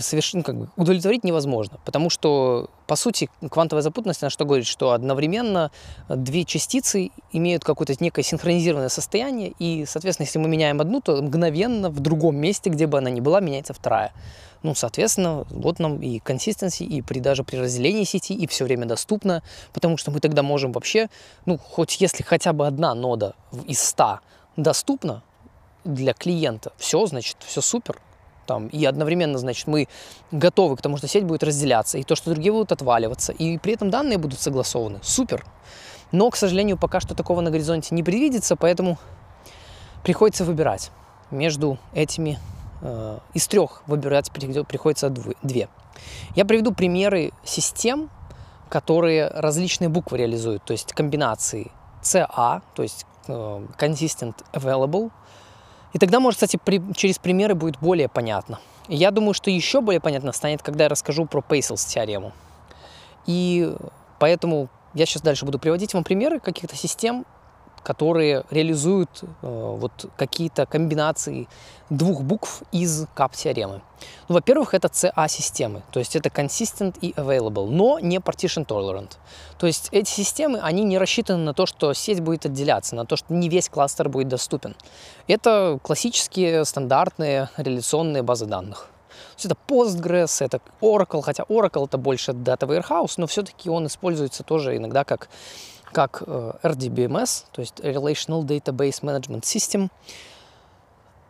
совершенно 0.00 0.42
как 0.42 0.56
бы 0.56 0.68
удовлетворить 0.76 1.24
невозможно, 1.24 1.78
потому 1.84 2.08
что, 2.08 2.70
по 2.86 2.96
сути, 2.96 3.28
квантовая 3.50 3.82
запутанность, 3.82 4.22
она 4.22 4.30
что 4.30 4.44
говорит, 4.44 4.66
что 4.66 4.92
одновременно 4.92 5.70
две 6.08 6.44
частицы 6.44 7.10
имеют 7.32 7.64
какое-то 7.64 7.94
некое 8.00 8.22
синхронизированное 8.22 8.88
состояние, 8.88 9.52
и, 9.58 9.84
соответственно, 9.86 10.26
если 10.26 10.38
мы 10.38 10.48
меняем 10.48 10.80
одну, 10.80 11.00
то 11.00 11.20
мгновенно 11.20 11.90
в 11.90 12.00
другом 12.00 12.36
месте, 12.36 12.70
где 12.70 12.86
бы 12.86 12.98
она 12.98 13.10
ни 13.10 13.20
была, 13.20 13.40
меняется 13.40 13.74
вторая. 13.74 14.12
Ну, 14.62 14.74
соответственно, 14.74 15.46
вот 15.50 15.78
нам 15.78 16.00
и 16.02 16.18
консистенции, 16.18 16.84
и 16.84 17.02
при, 17.02 17.20
даже 17.20 17.44
при 17.44 17.58
разделении 17.58 18.04
сети, 18.04 18.34
и 18.34 18.46
все 18.46 18.64
время 18.64 18.86
доступно, 18.86 19.42
потому 19.72 19.98
что 19.98 20.10
мы 20.10 20.20
тогда 20.20 20.42
можем 20.42 20.72
вообще, 20.72 21.08
ну, 21.46 21.58
хоть 21.58 22.00
если 22.00 22.22
хотя 22.22 22.52
бы 22.52 22.66
одна 22.66 22.94
нода 22.94 23.34
из 23.66 23.80
100 23.80 24.20
доступна 24.56 25.22
для 25.84 26.12
клиента, 26.12 26.72
все, 26.76 27.06
значит, 27.06 27.36
все 27.40 27.60
супер, 27.60 28.00
там, 28.48 28.68
и 28.68 28.82
одновременно, 28.86 29.38
значит, 29.38 29.66
мы 29.66 29.88
готовы 30.32 30.76
к 30.76 30.82
тому, 30.82 30.96
что 30.96 31.06
сеть 31.06 31.24
будет 31.24 31.44
разделяться, 31.44 31.98
и 31.98 32.02
то, 32.02 32.16
что 32.16 32.30
другие 32.30 32.50
будут 32.50 32.72
отваливаться, 32.72 33.32
и 33.32 33.58
при 33.58 33.74
этом 33.74 33.90
данные 33.90 34.16
будут 34.16 34.40
согласованы. 34.40 35.00
Супер. 35.02 35.44
Но, 36.12 36.30
к 36.30 36.36
сожалению, 36.36 36.78
пока 36.78 37.00
что 37.00 37.14
такого 37.14 37.42
на 37.42 37.50
горизонте 37.50 37.94
не 37.94 38.02
предвидится, 38.02 38.56
поэтому 38.56 38.98
приходится 40.02 40.44
выбирать 40.44 40.90
между 41.30 41.78
этими, 41.92 42.38
э, 42.80 43.18
из 43.34 43.46
трех 43.46 43.82
выбирать 43.86 44.30
приходится 44.30 45.10
две. 45.10 45.68
Я 46.34 46.46
приведу 46.46 46.72
примеры 46.72 47.32
систем, 47.44 48.08
которые 48.70 49.28
различные 49.28 49.90
буквы 49.90 50.16
реализуют, 50.16 50.64
то 50.64 50.72
есть 50.72 50.94
комбинации 50.94 51.70
CA, 52.02 52.62
то 52.74 52.82
есть 52.82 53.04
э, 53.26 53.66
Consistent 53.78 54.36
Available, 54.54 55.10
И 55.92 55.98
тогда, 55.98 56.20
может, 56.20 56.36
кстати, 56.36 56.58
при, 56.62 56.82
через 56.94 57.18
примеры 57.18 57.54
будет 57.54 57.78
более 57.78 58.08
понятно. 58.08 58.60
Я 58.88 59.10
думаю, 59.10 59.34
что 59.34 59.50
еще 59.50 59.80
более 59.80 60.00
понятно 60.00 60.32
станет, 60.32 60.62
когда 60.62 60.84
я 60.84 60.88
расскажу 60.88 61.26
про 61.26 61.42
Пейселс 61.42 61.84
теорему. 61.84 62.32
И 63.26 63.74
поэтому 64.18 64.68
я 64.94 65.06
сейчас 65.06 65.22
дальше 65.22 65.44
буду 65.44 65.58
приводить 65.58 65.94
вам 65.94 66.04
примеры 66.04 66.40
каких-то 66.40 66.76
систем, 66.76 67.26
которые 67.82 68.44
реализуют 68.50 69.22
э, 69.22 69.26
вот 69.42 69.92
какие-то 70.16 70.66
комбинации 70.66 71.48
двух 71.90 72.22
букв 72.22 72.62
из 72.72 73.06
кап-теоремы. 73.14 73.82
Ну, 74.28 74.34
во-первых, 74.34 74.74
это 74.74 74.88
CA-системы, 74.88 75.82
то 75.90 75.98
есть 75.98 76.14
это 76.16 76.28
consistent 76.28 76.96
и 77.00 77.12
available, 77.12 77.68
но 77.68 77.98
не 77.98 78.18
partition 78.18 78.66
tolerant. 78.66 79.16
То 79.58 79.66
есть 79.66 79.88
эти 79.90 80.10
системы, 80.10 80.60
они 80.60 80.84
не 80.84 80.98
рассчитаны 80.98 81.42
на 81.42 81.54
то, 81.54 81.66
что 81.66 81.92
сеть 81.94 82.20
будет 82.20 82.46
отделяться, 82.46 82.94
на 82.94 83.06
то, 83.06 83.16
что 83.16 83.32
не 83.32 83.48
весь 83.48 83.68
кластер 83.68 84.08
будет 84.08 84.28
доступен. 84.28 84.76
Это 85.26 85.78
классические 85.82 86.64
стандартные 86.64 87.48
реляционные 87.56 88.22
базы 88.22 88.46
данных. 88.46 88.90
То 89.08 89.42
есть 89.42 89.46
это 89.46 89.56
Postgres, 89.66 90.44
это 90.44 90.60
Oracle, 90.80 91.22
хотя 91.22 91.44
Oracle 91.44 91.86
это 91.86 91.98
больше 91.98 92.32
Data 92.32 92.68
Warehouse, 92.68 93.14
но 93.16 93.26
все-таки 93.26 93.70
он 93.70 93.86
используется 93.86 94.42
тоже 94.42 94.76
иногда 94.76 95.04
как 95.04 95.28
как 95.92 96.22
э, 96.26 96.52
RDBMS, 96.62 97.44
то 97.52 97.60
есть 97.60 97.80
Relational 97.80 98.42
Database 98.42 99.02
Management 99.02 99.42
System. 99.42 99.88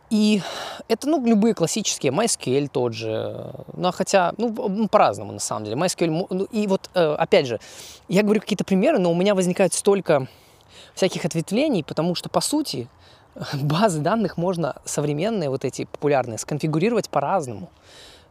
И 0.09 0.41
это, 0.87 1.07
ну, 1.07 1.23
любые 1.23 1.53
классические, 1.53 2.11
MySQL 2.11 2.67
тот 2.67 2.93
же, 2.93 3.53
ну, 3.73 3.91
хотя, 3.91 4.33
ну, 4.37 4.87
по-разному, 4.87 5.33
на 5.33 5.39
самом 5.39 5.65
деле. 5.65 5.77
MySQL, 5.77 6.27
ну, 6.29 6.43
и 6.45 6.65
вот, 6.65 6.89
э, 6.95 7.13
опять 7.13 7.45
же, 7.45 7.59
я 8.07 8.23
говорю 8.23 8.41
какие-то 8.41 8.63
примеры, 8.63 8.97
но 8.97 9.11
у 9.11 9.15
меня 9.15 9.35
возникает 9.35 9.73
столько 9.73 10.27
всяких 10.95 11.25
ответвлений, 11.25 11.83
потому 11.83 12.15
что, 12.15 12.27
по 12.29 12.41
сути, 12.41 12.89
базы 13.53 13.99
данных 13.99 14.37
можно 14.37 14.75
современные, 14.83 15.49
вот 15.49 15.63
эти 15.63 15.85
популярные, 15.85 16.39
сконфигурировать 16.39 17.09
по-разному. 17.09 17.69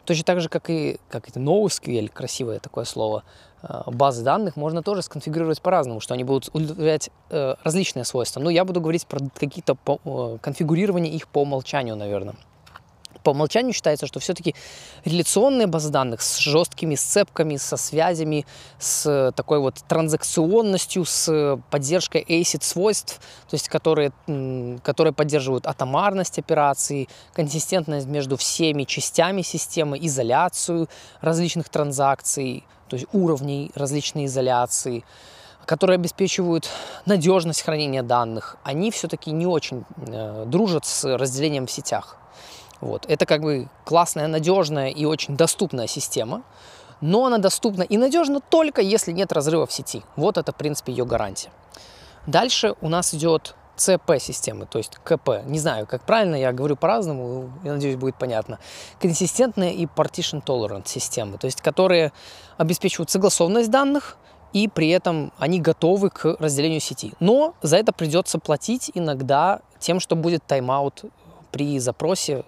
Точно 0.08 0.24
так 0.24 0.40
же, 0.40 0.48
как 0.48 0.70
и 0.70 0.98
как 1.10 1.28
это 1.28 1.38
NoSQL, 1.38 2.08
красивое 2.08 2.60
такое 2.60 2.86
слово, 2.86 3.24
э, 3.62 3.82
базы 3.88 4.24
данных 4.24 4.56
можно 4.56 4.82
тоже 4.82 5.02
сконфигурировать 5.02 5.60
по-разному, 5.60 6.00
что 6.00 6.14
они 6.14 6.24
будут 6.24 6.48
удовлетворять 6.54 7.10
э, 7.28 7.56
различные 7.62 8.06
свойства. 8.06 8.40
Но 8.40 8.48
я 8.48 8.64
буду 8.64 8.80
говорить 8.80 9.06
про 9.06 9.20
какие-то 9.38 9.76
э, 9.86 10.38
конфигурирования 10.40 11.12
их 11.12 11.28
по 11.28 11.42
умолчанию, 11.42 11.94
наверное 11.94 12.36
по 13.28 13.32
умолчанию 13.32 13.74
считается, 13.74 14.06
что 14.06 14.20
все-таки 14.20 14.54
реляционные 15.04 15.66
базы 15.66 15.90
данных 15.90 16.22
с 16.22 16.38
жесткими 16.38 16.94
сцепками, 16.94 17.58
со 17.58 17.76
связями, 17.76 18.46
с 18.78 19.32
такой 19.36 19.58
вот 19.58 19.74
транзакционностью, 19.86 21.04
с 21.04 21.60
поддержкой 21.70 22.24
ACID 22.26 22.64
свойств, 22.64 23.20
то 23.50 23.54
есть 23.54 23.68
которые, 23.68 24.12
которые 24.82 25.12
поддерживают 25.12 25.66
атомарность 25.66 26.38
операций, 26.38 27.10
консистентность 27.34 28.06
между 28.06 28.38
всеми 28.38 28.84
частями 28.84 29.42
системы, 29.42 29.98
изоляцию 30.00 30.88
различных 31.20 31.68
транзакций, 31.68 32.64
то 32.88 32.96
есть 32.96 33.08
уровней 33.12 33.70
различной 33.74 34.24
изоляции, 34.24 35.04
которые 35.66 35.96
обеспечивают 35.96 36.70
надежность 37.04 37.60
хранения 37.60 38.02
данных, 38.02 38.56
они 38.64 38.90
все-таки 38.90 39.32
не 39.32 39.46
очень 39.46 39.84
э, 40.06 40.44
дружат 40.46 40.86
с 40.86 41.04
разделением 41.04 41.66
в 41.66 41.70
сетях. 41.70 42.17
Вот. 42.80 43.06
Это 43.08 43.26
как 43.26 43.42
бы 43.42 43.68
классная, 43.84 44.28
надежная 44.28 44.88
и 44.88 45.04
очень 45.04 45.36
доступная 45.36 45.86
система, 45.86 46.42
но 47.00 47.26
она 47.26 47.38
доступна 47.38 47.82
и 47.82 47.96
надежна 47.96 48.40
только 48.40 48.80
если 48.82 49.12
нет 49.12 49.32
разрыва 49.32 49.66
в 49.66 49.72
сети. 49.72 50.02
Вот 50.16 50.38
это, 50.38 50.52
в 50.52 50.56
принципе, 50.56 50.92
ее 50.92 51.04
гарантия. 51.04 51.50
Дальше 52.26 52.74
у 52.80 52.88
нас 52.88 53.14
идет 53.14 53.54
ЦП-системы, 53.76 54.66
то 54.66 54.78
есть 54.78 54.96
КП. 55.04 55.44
Не 55.46 55.58
знаю, 55.58 55.86
как 55.86 56.02
правильно, 56.02 56.34
я 56.34 56.52
говорю 56.52 56.76
по-разному, 56.76 57.50
я 57.64 57.72
надеюсь, 57.72 57.96
будет 57.96 58.16
понятно. 58.16 58.58
Консистентные 59.00 59.74
и 59.74 59.86
partition 59.86 60.44
tolerant 60.44 60.86
системы, 60.86 61.38
то 61.38 61.46
есть 61.46 61.62
которые 61.62 62.12
обеспечивают 62.56 63.10
согласованность 63.10 63.70
данных, 63.70 64.18
и 64.52 64.66
при 64.66 64.88
этом 64.88 65.32
они 65.38 65.60
готовы 65.60 66.10
к 66.10 66.36
разделению 66.38 66.80
сети. 66.80 67.12
Но 67.20 67.54
за 67.62 67.76
это 67.76 67.92
придется 67.92 68.38
платить 68.38 68.90
иногда 68.94 69.60
тем, 69.78 70.00
что 70.00 70.16
будет 70.16 70.42
тайм-аут 70.46 71.04
при 71.50 71.78
запросе 71.78 72.44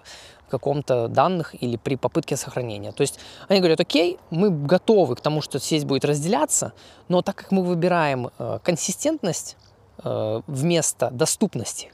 каком-то 0.51 1.07
данных 1.07 1.55
или 1.63 1.77
при 1.77 1.95
попытке 1.95 2.35
сохранения. 2.35 2.91
То 2.91 3.01
есть 3.01 3.19
они 3.47 3.59
говорят, 3.59 3.79
окей, 3.79 4.19
мы 4.29 4.49
готовы 4.49 5.15
к 5.15 5.21
тому, 5.21 5.41
что 5.41 5.59
сеть 5.59 5.85
будет 5.85 6.05
разделяться, 6.05 6.73
но 7.07 7.21
так 7.21 7.35
как 7.35 7.51
мы 7.51 7.63
выбираем 7.63 8.29
э, 8.37 8.59
консистентность 8.61 9.55
э, 10.03 10.41
вместо 10.45 11.09
доступности, 11.09 11.91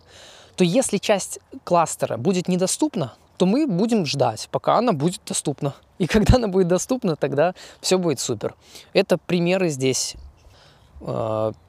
то 0.55 0.63
если 0.63 0.97
часть 0.97 1.39
кластера 1.63 2.17
будет 2.17 2.47
недоступна, 2.47 3.13
то 3.37 3.45
мы 3.45 3.67
будем 3.67 4.05
ждать, 4.05 4.49
пока 4.51 4.77
она 4.77 4.91
будет 4.91 5.21
доступна. 5.25 5.75
И 5.99 6.07
когда 6.07 6.35
она 6.35 6.47
будет 6.47 6.67
доступна, 6.67 7.15
тогда 7.15 7.53
все 7.79 7.97
будет 7.97 8.19
супер. 8.19 8.55
Это 8.93 9.19
примеры 9.19 9.69
здесь 9.69 10.15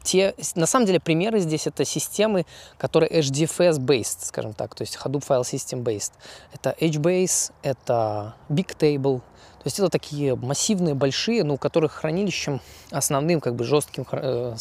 те, 0.03 0.35
на 0.55 0.67
самом 0.67 0.87
деле 0.87 1.01
примеры 1.01 1.41
здесь 1.41 1.67
это 1.67 1.85
системы, 1.85 2.47
которые 2.79 3.11
HDFS-based, 3.21 4.27
скажем 4.27 4.55
так, 4.55 4.75
то 4.75 4.83
есть 4.83 4.97
Hadoop 4.97 5.27
File 5.27 5.43
System 5.43 5.83
based. 5.83 6.13
Это 6.53 6.75
HBase, 6.81 7.53
это 7.63 8.35
Bigtable, 8.49 9.21
то 9.59 9.67
есть 9.67 9.79
это 9.81 9.89
такие 9.89 10.37
массивные, 10.37 10.95
большие, 10.95 11.43
но 11.43 11.55
у 11.55 11.59
которых 11.59 11.93
хранилищем 11.93 12.61
основным, 12.93 13.41
как 13.41 13.57
бы 13.57 13.65
жестким 13.65 14.07
э, 14.13 14.55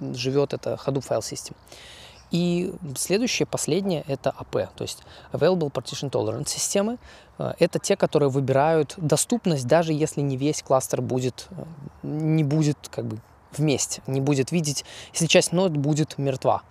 живет 0.00 0.52
это 0.52 0.78
Hadoop 0.84 1.08
File 1.08 1.20
System. 1.20 1.54
И 2.32 2.74
следующее, 2.96 3.46
последнее, 3.46 4.02
это 4.08 4.34
AP, 4.36 4.68
то 4.74 4.82
есть 4.82 5.04
Available 5.32 5.70
Partition 5.70 6.10
Tolerance 6.10 6.48
системы. 6.48 6.98
Э, 7.38 7.52
это 7.60 7.78
те, 7.78 7.96
которые 7.96 8.30
выбирают 8.30 8.94
доступность, 8.96 9.68
даже 9.68 9.92
если 9.92 10.22
не 10.22 10.36
весь 10.36 10.60
кластер 10.62 11.00
будет, 11.00 11.46
э, 11.50 11.64
не 12.02 12.42
будет 12.42 12.76
как 12.90 13.06
бы 13.06 13.20
вместе, 13.58 14.02
не 14.06 14.20
будет 14.20 14.52
видеть, 14.52 14.84
если 15.12 15.26
часть 15.26 15.52
нод 15.52 15.72
будет 15.72 16.18
мертва 16.18 16.62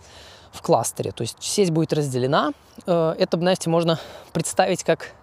в 0.54 0.62
кластере. 0.62 1.12
То 1.12 1.24
есть 1.24 1.38
сеть 1.42 1.72
будет 1.72 1.92
разделена. 1.94 2.54
Э, 2.86 3.16
это, 3.18 3.38
знаете, 3.38 3.70
можно 3.70 4.00
представить 4.32 4.84
как 4.84 5.14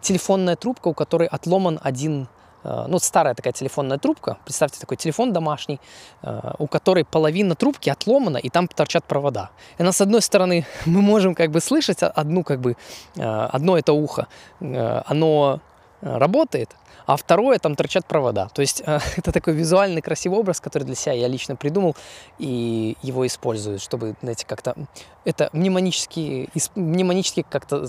телефонная 0.00 0.56
трубка, 0.56 0.88
у 0.88 0.94
которой 0.94 1.26
отломан 1.26 1.80
один 1.82 2.28
э, 2.62 2.86
ну, 2.88 2.98
старая 3.00 3.34
такая 3.34 3.52
телефонная 3.52 3.98
трубка, 3.98 4.38
представьте 4.44 4.80
такой 4.80 4.96
телефон 4.96 5.32
домашний, 5.32 5.80
э, 6.22 6.52
у 6.58 6.68
которой 6.68 7.04
половина 7.04 7.56
трубки 7.56 7.90
отломана, 7.90 8.38
и 8.38 8.48
там 8.48 8.68
торчат 8.68 9.04
провода. 9.04 9.50
И 9.78 9.82
она, 9.82 9.92
с 9.92 10.00
одной 10.00 10.22
стороны, 10.22 10.64
мы 10.86 11.02
можем 11.02 11.34
как 11.34 11.50
бы 11.50 11.60
слышать 11.60 12.02
одну, 12.02 12.44
как 12.44 12.60
бы, 12.60 12.76
одно 13.16 13.76
это 13.76 13.92
ухо, 13.92 14.28
оно 14.60 15.60
работает, 16.06 16.70
а 17.06 17.16
второе, 17.16 17.58
там 17.58 17.76
торчат 17.76 18.06
провода. 18.06 18.48
То 18.54 18.62
есть 18.62 18.82
э, 18.84 18.98
это 19.16 19.32
такой 19.32 19.54
визуальный 19.54 20.02
красивый 20.02 20.38
образ, 20.38 20.60
который 20.60 20.84
для 20.84 20.94
себя 20.94 21.12
я 21.12 21.28
лично 21.28 21.56
придумал 21.56 21.96
и 22.38 22.96
его 23.02 23.26
использую, 23.26 23.78
чтобы, 23.78 24.16
знаете, 24.22 24.46
как-то 24.46 24.74
это 25.24 25.50
мнемонически, 25.52 26.48
мнемонически 26.74 27.44
как-то 27.48 27.88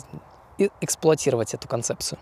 эксплуатировать 0.81 1.53
эту 1.53 1.67
концепцию. 1.67 2.19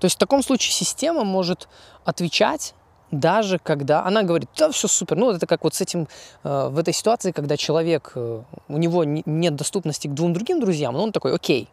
То 0.00 0.04
есть 0.04 0.16
в 0.16 0.18
таком 0.18 0.42
случае 0.42 0.72
система 0.72 1.24
может 1.24 1.68
отвечать 2.04 2.74
даже 3.10 3.58
когда 3.58 4.04
она 4.04 4.22
говорит, 4.22 4.50
да, 4.56 4.70
все 4.70 4.86
супер. 4.86 5.16
Ну, 5.16 5.30
это 5.30 5.46
как 5.46 5.64
вот 5.64 5.74
с 5.74 5.80
этим, 5.80 6.08
э, 6.44 6.68
в 6.68 6.78
этой 6.78 6.92
ситуации, 6.92 7.32
когда 7.32 7.56
человек, 7.56 8.12
э, 8.14 8.42
у 8.68 8.76
него 8.76 9.04
нет 9.04 9.56
доступности 9.56 10.08
к 10.08 10.12
двум 10.12 10.34
другим 10.34 10.60
друзьям, 10.60 10.94
но 10.94 11.04
он 11.04 11.12
такой, 11.12 11.34
окей, 11.34 11.68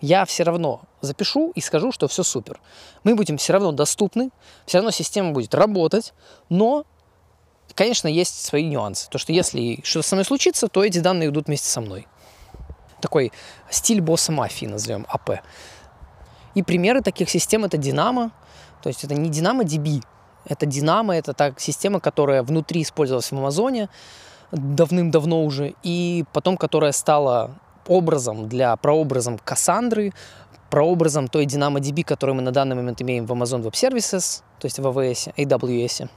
я 0.00 0.24
все 0.24 0.44
равно 0.44 0.82
запишу 1.00 1.52
и 1.54 1.60
скажу, 1.60 1.92
что 1.92 2.08
все 2.08 2.22
супер. 2.22 2.60
Мы 3.04 3.14
будем 3.14 3.36
все 3.36 3.52
равно 3.52 3.72
доступны, 3.72 4.30
все 4.66 4.78
равно 4.78 4.90
система 4.90 5.32
будет 5.32 5.54
работать, 5.54 6.14
но, 6.48 6.84
конечно, 7.74 8.08
есть 8.08 8.44
свои 8.44 8.64
нюансы. 8.64 9.08
То, 9.10 9.18
что 9.18 9.32
если 9.32 9.80
что-то 9.82 10.08
со 10.08 10.14
мной 10.14 10.24
случится, 10.24 10.68
то 10.68 10.84
эти 10.84 10.98
данные 10.98 11.30
идут 11.30 11.46
вместе 11.46 11.68
со 11.68 11.80
мной. 11.80 12.06
Такой 13.00 13.32
стиль 13.70 14.00
босса 14.00 14.32
мафии, 14.32 14.66
назовем 14.66 15.06
АП. 15.08 15.40
И 16.54 16.62
примеры 16.62 17.00
таких 17.00 17.30
систем 17.30 17.64
это 17.64 17.76
Динамо, 17.76 18.32
то 18.82 18.88
есть 18.88 19.04
это 19.04 19.14
не 19.14 19.30
Динамо 19.30 19.64
DB, 19.64 20.02
это 20.46 20.66
Динамо, 20.66 21.16
это 21.16 21.34
так 21.34 21.60
система, 21.60 22.00
которая 22.00 22.42
внутри 22.42 22.82
использовалась 22.82 23.30
в 23.30 23.36
Амазоне 23.36 23.88
давным-давно 24.50 25.44
уже, 25.44 25.74
и 25.82 26.24
потом 26.32 26.56
которая 26.56 26.92
стала 26.92 27.58
образом, 27.88 28.48
для 28.48 28.76
прообразом 28.76 29.38
Кассандры, 29.38 30.12
прообразом 30.70 31.28
той 31.28 31.46
DynamoDB, 31.46 32.04
которую 32.04 32.36
мы 32.36 32.42
на 32.42 32.52
данный 32.52 32.76
момент 32.76 33.00
имеем 33.02 33.26
в 33.26 33.32
Amazon 33.32 33.62
Web 33.62 33.72
Services, 33.72 34.42
то 34.58 34.66
есть 34.66 34.78
в 34.78 34.86
AWS, 34.86 35.34
AWS. 35.36 36.08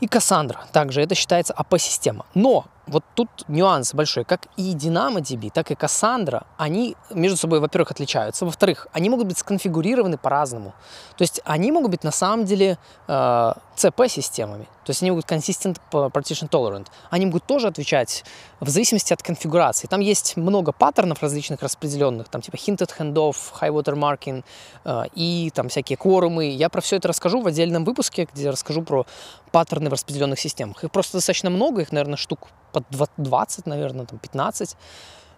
И 0.00 0.06
Cassandra 0.06 0.58
также, 0.72 1.00
это 1.00 1.14
считается 1.14 1.52
АП-система. 1.52 2.26
Но 2.34 2.64
вот 2.86 3.04
тут 3.14 3.28
нюанс 3.48 3.94
большой. 3.94 4.24
Как 4.24 4.46
и 4.56 4.74
DynamoDB, 4.74 5.50
так 5.52 5.70
и 5.70 5.74
Cassandra, 5.74 6.46
они 6.56 6.96
между 7.10 7.36
собой, 7.36 7.60
во-первых, 7.60 7.90
отличаются. 7.90 8.44
Во-вторых, 8.44 8.88
они 8.92 9.08
могут 9.08 9.26
быть 9.28 9.38
сконфигурированы 9.38 10.18
по-разному. 10.18 10.74
То 11.16 11.22
есть 11.22 11.40
они 11.44 11.70
могут 11.70 11.90
быть 11.90 12.04
на 12.04 12.10
самом 12.10 12.44
деле 12.44 12.78
э, 13.06 13.52
CP-системами. 13.76 14.64
То 14.84 14.90
есть 14.90 15.02
они 15.02 15.12
могут 15.12 15.26
consistent 15.26 15.78
partition 15.90 16.48
tolerant. 16.48 16.88
Они 17.10 17.26
могут 17.26 17.44
тоже 17.44 17.68
отвечать 17.68 18.24
в 18.58 18.68
зависимости 18.68 19.12
от 19.12 19.22
конфигурации. 19.22 19.86
Там 19.86 20.00
есть 20.00 20.36
много 20.36 20.72
паттернов 20.72 21.22
различных 21.22 21.62
распределенных, 21.62 22.28
там 22.28 22.42
типа 22.42 22.56
hinted 22.56 22.90
handoff, 22.98 23.36
high 23.60 23.70
watermarking 23.70 24.44
э, 24.84 25.02
и 25.14 25.50
там 25.54 25.68
всякие 25.68 25.96
кворумы. 25.96 26.50
Я 26.50 26.68
про 26.68 26.80
все 26.80 26.96
это 26.96 27.08
расскажу 27.08 27.40
в 27.40 27.46
отдельном 27.46 27.84
выпуске, 27.84 28.28
где 28.32 28.50
расскажу 28.50 28.82
про 28.82 29.06
паттерны 29.52 29.88
в 29.88 29.92
распределенных 29.92 30.40
системах. 30.40 30.82
Их 30.82 30.90
просто 30.90 31.18
достаточно 31.18 31.50
много, 31.50 31.82
их, 31.82 31.92
наверное, 31.92 32.16
штук 32.16 32.48
под 32.72 32.84
20, 32.90 33.66
наверное, 33.66 34.06
там 34.06 34.18
15. 34.18 34.76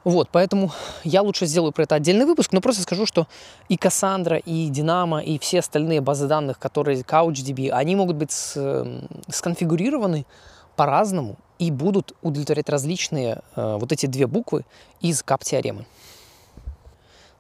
Вот, 0.05 0.29
поэтому 0.31 0.71
я 1.03 1.23
лучше 1.23 1.47
сделаю 1.47 1.73
про 1.73 1.85
это 1.85 1.95
отдельный 1.95 2.27
выпуск, 2.27 2.53
но 2.53 2.61
просто 2.61 2.83
скажу, 2.83 3.07
что 3.07 3.27
и 3.71 3.77
Cassandra, 3.77 4.39
и 4.39 4.71
Dynamo, 4.71 5.23
и 5.25 5.39
все 5.39 5.61
остальные 5.61 6.03
базы 6.03 6.27
данных, 6.27 6.59
которые 6.59 7.01
CouchDB, 7.01 7.71
они 7.71 7.97
могут 7.97 8.17
быть 8.17 8.33
сконфигурированы 8.33 10.27
по-разному 10.77 11.37
и 11.59 11.71
будут 11.71 12.13
удовлетворять 12.23 12.69
различные 12.69 13.41
э, 13.57 13.77
вот 13.81 13.93
эти 13.93 14.07
две 14.07 14.27
буквы 14.27 14.65
из 15.01 15.23
кап-теоремы. 15.23 15.87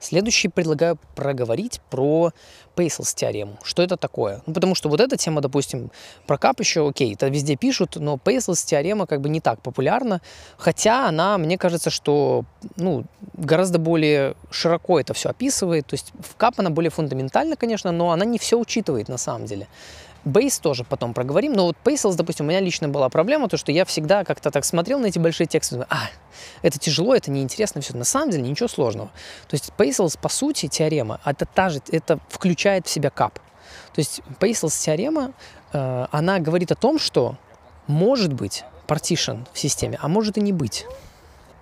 Следующий 0.05 0.49
предлагаю 0.49 0.99
проговорить 1.15 1.81
про 1.89 2.33
Пейселс 2.75 3.15
теорему. 3.15 3.59
Что 3.63 3.83
это 3.83 3.97
такое? 3.97 4.43
Ну, 4.45 4.53
потому 4.53 4.75
что 4.75 4.91
вот 4.91 5.01
эта 5.01 5.17
тема, 5.17 5.41
допустим, 5.41 5.91
про 6.27 6.37
кап 6.37 6.61
еще, 6.61 6.87
окей, 6.87 7.15
это 7.15 7.29
везде 7.29 7.57
пишут, 7.57 7.97
но 7.97 8.19
Пейселс 8.19 8.63
теорема 8.65 9.07
как 9.07 9.23
бы 9.23 9.31
не 9.31 9.41
так 9.41 9.63
популярна, 9.63 10.21
хотя 10.59 11.09
она, 11.09 11.39
мне 11.39 11.57
кажется, 11.57 11.89
что 11.89 12.45
ну, 12.77 13.05
гораздо 13.33 13.79
более 13.79 14.35
широко 14.51 15.01
это 15.01 15.15
все 15.15 15.31
описывает. 15.31 15.87
То 15.87 15.95
есть 15.95 16.13
в 16.21 16.37
кап 16.37 16.55
она 16.59 16.69
более 16.69 16.91
фундаментальна, 16.91 17.57
конечно, 17.57 17.91
но 17.91 18.11
она 18.11 18.27
не 18.27 18.39
все 18.39 18.59
учитывает 18.59 19.09
на 19.09 19.17
самом 19.17 19.47
деле. 19.47 19.69
Бейс 20.25 20.59
тоже 20.59 20.85
потом 20.85 21.12
проговорим, 21.12 21.52
но 21.52 21.66
вот 21.66 21.76
Paysels, 21.85 22.16
допустим, 22.16 22.47
у 22.47 22.49
меня 22.49 22.61
лично 22.61 22.88
была 22.88 23.09
проблема, 23.09 23.49
то, 23.49 23.57
что 23.57 23.73
я 23.73 23.85
всегда 23.85 24.25
как-то 24.25 24.50
так 24.50 24.64
смотрел 24.64 24.99
на 24.99 25.07
эти 25.07 25.19
большие 25.19 25.47
тексты, 25.47 25.75
думаю, 25.76 25.88
а, 25.90 26.09
это 26.62 26.78
тяжело, 26.78 27.14
это 27.14 27.31
неинтересно, 27.31 27.81
все. 27.81 27.95
На 27.97 28.04
самом 28.04 28.31
деле 28.31 28.43
ничего 28.43 28.69
сложного. 28.69 29.11
То 29.49 29.54
есть 29.54 29.73
Paysels, 29.76 30.19
по 30.19 30.28
сути, 30.28 30.69
теорема, 30.69 31.21
это 31.25 31.47
та 31.47 31.69
же, 31.69 31.81
это 31.90 32.19
включает 32.28 32.87
в 32.87 32.90
себя 32.90 33.11
кап. 33.11 33.38
То 33.95 33.99
есть 33.99 34.23
Paysels 34.40 34.78
теорема, 34.83 35.33
э, 35.73 36.07
она 36.11 36.38
говорит 36.38 36.73
о 36.73 36.75
том, 36.75 36.99
что 36.99 37.37
может 37.87 38.33
быть 38.33 38.64
partition 38.87 39.47
в 39.52 39.59
системе, 39.59 39.99
а 40.00 40.09
может 40.09 40.38
и 40.38 40.40
не 40.40 40.52
быть. 40.52 40.87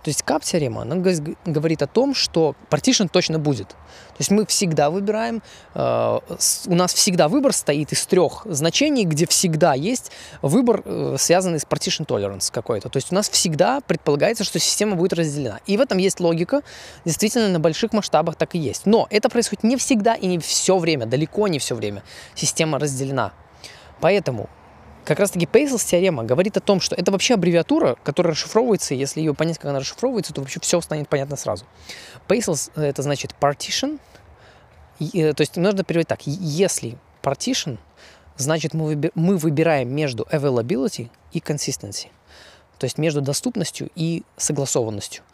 То 0.03 0.09
есть 0.09 0.23
кап-теорема, 0.23 0.83
она 0.83 0.97
говорит 0.97 1.83
о 1.83 1.87
том, 1.87 2.15
что 2.15 2.57
partition 2.71 3.09
точно 3.09 3.39
будет. 3.39 3.69
То 3.69 4.19
есть 4.19 4.31
мы 4.31 4.45
всегда 4.47 4.91
выбираем, 4.91 5.43
э, 5.75 6.19
у 6.67 6.75
нас 6.75 6.93
всегда 6.93 7.29
выбор 7.29 7.53
стоит 7.53 7.93
из 7.93 8.05
трех 8.07 8.43
значений, 8.45 9.05
где 9.05 9.27
всегда 9.27 9.75
есть 9.75 10.11
выбор, 10.43 10.83
э, 10.85 11.17
связанный 11.19 11.61
с 11.61 11.65
partition 11.65 12.05
tolerance 12.05 12.51
какой-то. 12.53 12.89
То 12.89 12.97
есть 12.97 13.13
у 13.13 13.15
нас 13.15 13.31
всегда 13.31 13.81
предполагается, 13.81 14.43
что 14.43 14.59
система 14.59 14.97
будет 14.97 15.13
разделена. 15.13 15.61
И 15.67 15.77
в 15.77 15.81
этом 15.81 15.99
есть 15.99 16.19
логика, 16.19 16.63
действительно 17.05 17.49
на 17.49 17.61
больших 17.61 17.93
масштабах 17.93 18.35
так 18.35 18.57
и 18.57 18.59
есть. 18.59 18.87
Но 18.87 19.07
это 19.09 19.29
происходит 19.29 19.63
не 19.63 19.77
всегда 19.77 20.15
и 20.15 20.27
не 20.27 20.39
все 20.41 20.79
время, 20.79 21.07
далеко 21.07 21.47
не 21.47 21.61
все 21.61 21.77
время 21.77 22.03
система 22.35 22.81
разделена. 22.81 23.33
Поэтому 24.01 24.51
как 25.05 25.19
раз-таки 25.19 25.47
Пейселс 25.47 25.85
теорема 25.85 26.25
говорит 26.25 26.57
о 26.57 26.61
том, 26.61 26.81
что 26.81 26.95
это 26.95 27.11
вообще 27.11 27.35
аббревиатура, 27.35 27.97
которая 28.05 28.33
расшифровывается, 28.33 28.95
если 28.95 29.21
ее 29.21 29.35
понять, 29.35 29.59
как 29.59 29.71
она 29.71 29.81
расшифровывается, 29.81 30.33
то 30.33 30.41
вообще 30.41 30.61
все 30.61 30.81
станет 30.81 31.09
понятно 31.09 31.37
сразу. 31.37 31.65
Paysel's 32.29 32.71
э, 32.77 32.83
это 32.83 33.03
значит 33.03 33.35
partition, 33.41 33.99
э, 35.01 35.33
то 35.35 35.41
есть 35.41 35.57
нужно 35.57 35.85
переводить 35.85 36.09
так, 36.09 36.21
если 36.27 36.97
partition, 37.23 37.79
значит 38.37 38.75
мы, 38.75 38.93
выби- 38.93 39.13
мы 39.15 39.37
выбираем 39.37 39.95
между 39.95 40.25
availability 40.25 41.11
и 41.33 41.39
consistency, 41.39 42.09
то 42.79 42.85
есть 42.85 42.99
между 42.99 43.21
доступностью 43.21 43.91
и 43.95 44.23
согласованностью. 44.37 45.25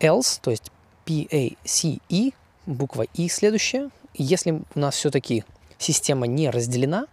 Else, 0.00 0.38
то 0.42 0.50
есть 0.50 0.70
P-A-C-E, 1.06 2.32
буква 2.66 3.06
И 3.14 3.28
следующая, 3.28 3.90
если 4.12 4.62
у 4.74 4.78
нас 4.78 4.96
все-таки 4.96 5.44
система 5.78 6.26
не 6.26 6.50
разделена, 6.50 7.06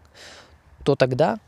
то 0.84 0.96
тогда 0.96 1.40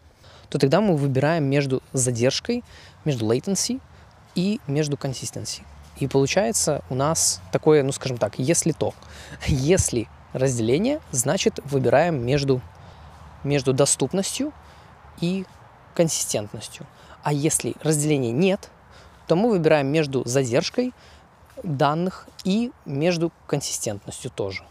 то 0.55 0.59
тогда 0.59 0.79
мы 0.79 0.95
выбираем 0.95 1.43
между 1.43 1.83
задержкой, 1.91 2.63
между 3.03 3.25
latency 3.25 3.81
и 4.35 4.61
между 4.67 4.95
consistency. 4.95 5.63
И 5.97 6.07
получается 6.07 6.81
у 6.89 6.95
нас 6.95 7.41
такое, 7.51 7.83
ну 7.83 7.91
скажем 7.91 8.17
так, 8.17 8.39
если 8.39 8.71
то. 8.71 8.93
Если 9.47 10.07
разделение, 10.31 11.01
значит 11.11 11.59
выбираем 11.65 12.25
между, 12.25 12.61
между 13.43 13.73
доступностью 13.73 14.53
и 15.19 15.45
консистентностью. 15.93 16.87
А 17.21 17.33
если 17.33 17.73
разделения 17.81 18.31
нет, 18.31 18.69
то 19.27 19.35
мы 19.35 19.49
выбираем 19.49 19.87
между 19.87 20.23
задержкой 20.25 20.93
данных 21.63 22.29
и 22.45 22.71
между 22.85 23.33
консистентностью 23.45 24.31
тоже. 24.31 24.63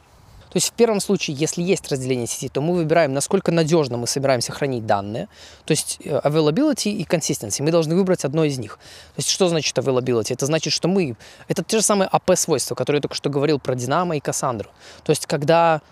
То 0.55 0.59
есть 0.59 0.69
в 0.69 0.73
первом 0.75 1.01
случае, 1.01 1.37
если 1.37 1.63
есть 1.63 1.91
разделение 1.91 2.29
сети, 2.29 2.49
то 2.49 2.61
мы 2.61 2.75
выбираем, 2.75 3.13
насколько 3.13 3.51
надежно 3.51 3.97
мы 3.97 4.07
собираемся 4.07 4.53
хранить 4.53 4.87
данные. 4.87 5.27
То 5.65 5.73
есть 5.73 5.99
э, 6.05 6.21
availability 6.21 6.93
и 6.93 7.03
consistency. 7.03 7.61
Мы 7.61 7.73
должны 7.73 7.97
выбрать 7.97 8.25
одно 8.25 8.45
из 8.45 8.57
них. 8.57 8.79
То 9.17 9.19
есть 9.19 9.31
что 9.31 9.49
значит 9.49 9.77
availability? 9.77 10.33
Это 10.33 10.47
значит, 10.47 10.73
что 10.73 10.87
мы... 10.87 11.17
Это 11.49 11.65
те 11.65 11.79
же 11.79 11.83
самые 11.83 12.09
AP-свойства, 12.09 12.77
которые 12.77 12.99
я 12.99 13.03
только 13.03 13.17
что 13.17 13.31
говорил 13.31 13.59
про 13.59 13.75
Dynamo 13.75 14.17
и 14.17 14.21
Cassandra. 14.21 14.69
То 15.03 15.11
есть 15.11 15.27
когда 15.27 15.83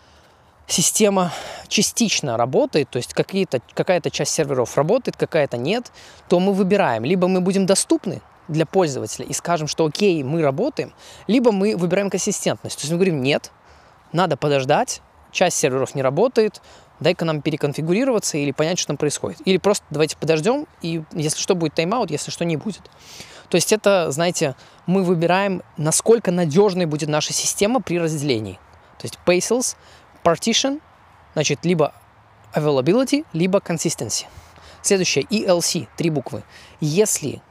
система 0.68 1.33
частично 1.66 2.37
работает, 2.37 2.88
то 2.88 2.98
есть 2.98 3.14
какие-то, 3.14 3.61
какая-то 3.75 4.12
часть 4.12 4.33
серверов 4.33 4.77
работает, 4.77 5.16
какая-то 5.16 5.57
нет, 5.57 5.90
то 6.29 6.38
мы 6.38 6.53
выбираем, 6.53 7.05
либо 7.05 7.27
мы 7.27 7.40
будем 7.40 7.66
доступны 7.66 8.22
для 8.46 8.64
пользователя 8.64 9.27
и 9.27 9.33
скажем, 9.33 9.66
что 9.66 9.85
окей, 9.87 10.22
мы 10.22 10.40
работаем, 10.40 10.92
либо 11.27 11.51
мы 11.51 11.77
выбираем 11.77 12.11
консистентность. 12.11 12.77
То 12.77 12.83
есть 12.83 12.92
мы 12.92 12.98
говорим, 12.98 13.22
нет, 13.22 13.51
надо 14.12 14.37
подождать, 14.37 15.03
часть 15.31 15.57
серверов 15.57 15.94
не 15.94 16.03
работает, 16.03 16.61
дай-ка 17.01 17.25
нам 17.25 17.42
переконфигурироваться 17.42 18.38
или 18.38 18.53
понять, 18.53 18.79
что 18.79 18.88
там 18.88 18.96
происходит. 18.96 19.40
Или 19.44 19.59
просто 19.59 19.85
давайте 19.90 20.16
подождем, 20.16 20.66
и 20.81 21.03
если 21.12 21.40
что, 21.40 21.55
будет 21.55 21.75
тайм-аут, 21.75 22.11
если 22.11 22.31
что, 22.31 22.44
не 22.44 22.57
будет. 22.57 22.83
То 23.48 23.57
есть 23.57 23.72
это, 23.72 24.11
знаете, 24.11 24.55
мы 24.87 25.03
выбираем, 25.03 25.62
насколько 25.77 26.31
надежной 26.31 26.87
будет 26.87 27.09
наша 27.09 27.33
система 27.33 27.81
при 27.81 27.98
разделении. 27.98 28.59
То 28.98 29.07
есть 29.07 29.18
Paycells, 29.27 29.77
Partition, 30.25 30.81
значит, 31.35 31.64
либо 31.64 31.92
Availability, 32.55 33.27
либо 33.33 33.59
Consistency. 33.59 34.27
Следующее, 34.81 35.25
ELC, 35.25 35.88
три 35.96 36.11
буквы. 36.11 36.44
Если 36.81 37.42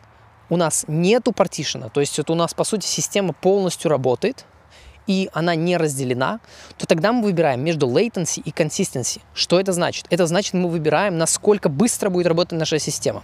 у 0.50 0.58
нас 0.58 0.86
нету 0.88 1.32
партишена, 1.32 1.90
то 1.90 2.00
есть 2.02 2.20
это 2.20 2.34
у 2.34 2.36
нас, 2.36 2.54
по 2.54 2.64
сути, 2.64 2.86
система 2.86 3.34
полностью 3.34 3.90
работает, 3.90 4.46
и 5.08 5.30
она 5.34 5.56
не 5.56 5.78
разделена, 5.78 6.40
то 6.78 6.86
тогда 6.86 7.12
мы 7.12 7.24
выбираем 7.24 7.64
между 7.64 7.88
latency 7.88 8.42
и 8.44 8.52
consistency. 8.52 9.22
Что 9.34 9.60
это 9.60 9.74
значит? 9.74 10.06
Это 10.10 10.28
значит, 10.28 10.54
мы 10.54 10.70
выбираем, 10.70 11.18
насколько 11.18 11.70
быстро 11.70 12.10
будет 12.10 12.28
работать 12.28 12.58
наша 12.58 12.80
система. 12.80 13.24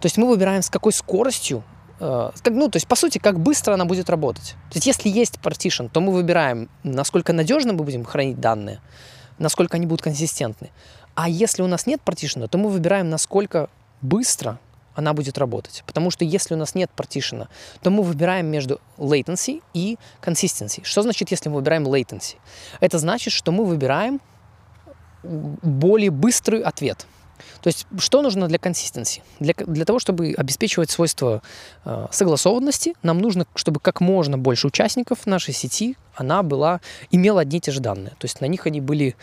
То 0.00 0.06
есть 0.06 0.16
мы 0.16 0.28
выбираем, 0.28 0.62
с 0.62 0.70
какой 0.70 0.92
скоростью, 0.92 1.64
э, 2.00 2.30
как, 2.42 2.54
ну, 2.54 2.68
то 2.68 2.76
есть, 2.76 2.86
по 2.86 2.96
сути, 2.96 3.18
как 3.18 3.40
быстро 3.40 3.74
она 3.74 3.84
будет 3.84 4.10
работать. 4.10 4.54
То 4.70 4.76
есть, 4.76 4.86
если 4.86 5.08
есть 5.08 5.38
partition, 5.42 5.88
то 5.90 6.00
мы 6.00 6.12
выбираем, 6.12 6.68
насколько 6.82 7.32
надежно 7.32 7.72
мы 7.72 7.84
будем 7.84 8.04
хранить 8.04 8.40
данные, 8.40 8.80
насколько 9.38 9.76
они 9.76 9.86
будут 9.86 10.02
консистентны. 10.02 10.70
А 11.14 11.28
если 11.28 11.62
у 11.62 11.66
нас 11.66 11.86
нет 11.86 12.00
партишена, 12.02 12.48
то 12.48 12.58
мы 12.58 12.70
выбираем, 12.70 13.08
насколько 13.08 13.68
быстро 14.02 14.58
она 14.94 15.12
будет 15.12 15.38
работать. 15.38 15.82
Потому 15.86 16.10
что 16.10 16.24
если 16.24 16.54
у 16.54 16.56
нас 16.56 16.74
нет 16.74 16.90
партишена, 16.90 17.48
то 17.82 17.90
мы 17.90 18.02
выбираем 18.02 18.46
между 18.46 18.80
latency 18.98 19.62
и 19.74 19.98
consistency. 20.22 20.84
Что 20.84 21.02
значит, 21.02 21.30
если 21.30 21.48
мы 21.48 21.56
выбираем 21.56 21.86
latency? 21.86 22.36
Это 22.80 22.98
значит, 22.98 23.32
что 23.32 23.52
мы 23.52 23.64
выбираем 23.64 24.20
более 25.22 26.10
быстрый 26.10 26.60
ответ. 26.60 27.06
То 27.62 27.68
есть, 27.68 27.86
что 27.98 28.22
нужно 28.22 28.46
для 28.46 28.58
консистенции? 28.58 29.22
Для, 29.40 29.54
для 29.54 29.84
того, 29.84 29.98
чтобы 29.98 30.34
обеспечивать 30.36 30.90
свойства 30.90 31.42
э, 31.84 32.06
согласованности, 32.10 32.94
нам 33.02 33.18
нужно, 33.18 33.46
чтобы 33.54 33.80
как 33.80 34.00
можно 34.00 34.38
больше 34.38 34.66
участников 34.66 35.26
нашей 35.26 35.54
сети, 35.54 35.96
она 36.14 36.42
была, 36.42 36.80
имела 37.10 37.40
одни 37.40 37.58
и 37.58 37.60
те 37.60 37.72
же 37.72 37.80
данные. 37.80 38.10
То 38.18 38.26
есть, 38.26 38.40
на 38.40 38.46
них 38.46 38.66
они 38.66 38.80
были 38.80 39.16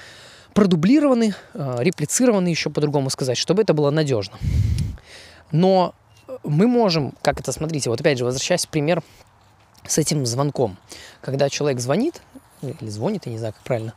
продублированы, 0.53 1.35
э, 1.53 1.75
реплицированы, 1.79 2.49
еще 2.49 2.69
по-другому 2.69 3.09
сказать, 3.09 3.37
чтобы 3.37 3.61
это 3.61 3.73
было 3.73 3.91
надежно. 3.91 4.37
Но 5.51 5.93
мы 6.43 6.67
можем, 6.67 7.13
как 7.21 7.39
это, 7.39 7.51
смотрите, 7.51 7.89
вот 7.89 7.99
опять 7.99 8.17
же, 8.17 8.25
возвращаясь 8.25 8.65
в 8.65 8.69
пример 8.69 9.03
с 9.85 9.97
этим 9.97 10.25
звонком. 10.25 10.77
Когда 11.21 11.49
человек 11.49 11.79
звонит, 11.79 12.21
или 12.61 12.89
звонит, 12.89 13.25
я 13.25 13.31
не 13.31 13.37
знаю, 13.37 13.53
как 13.53 13.63
правильно, 13.63 13.93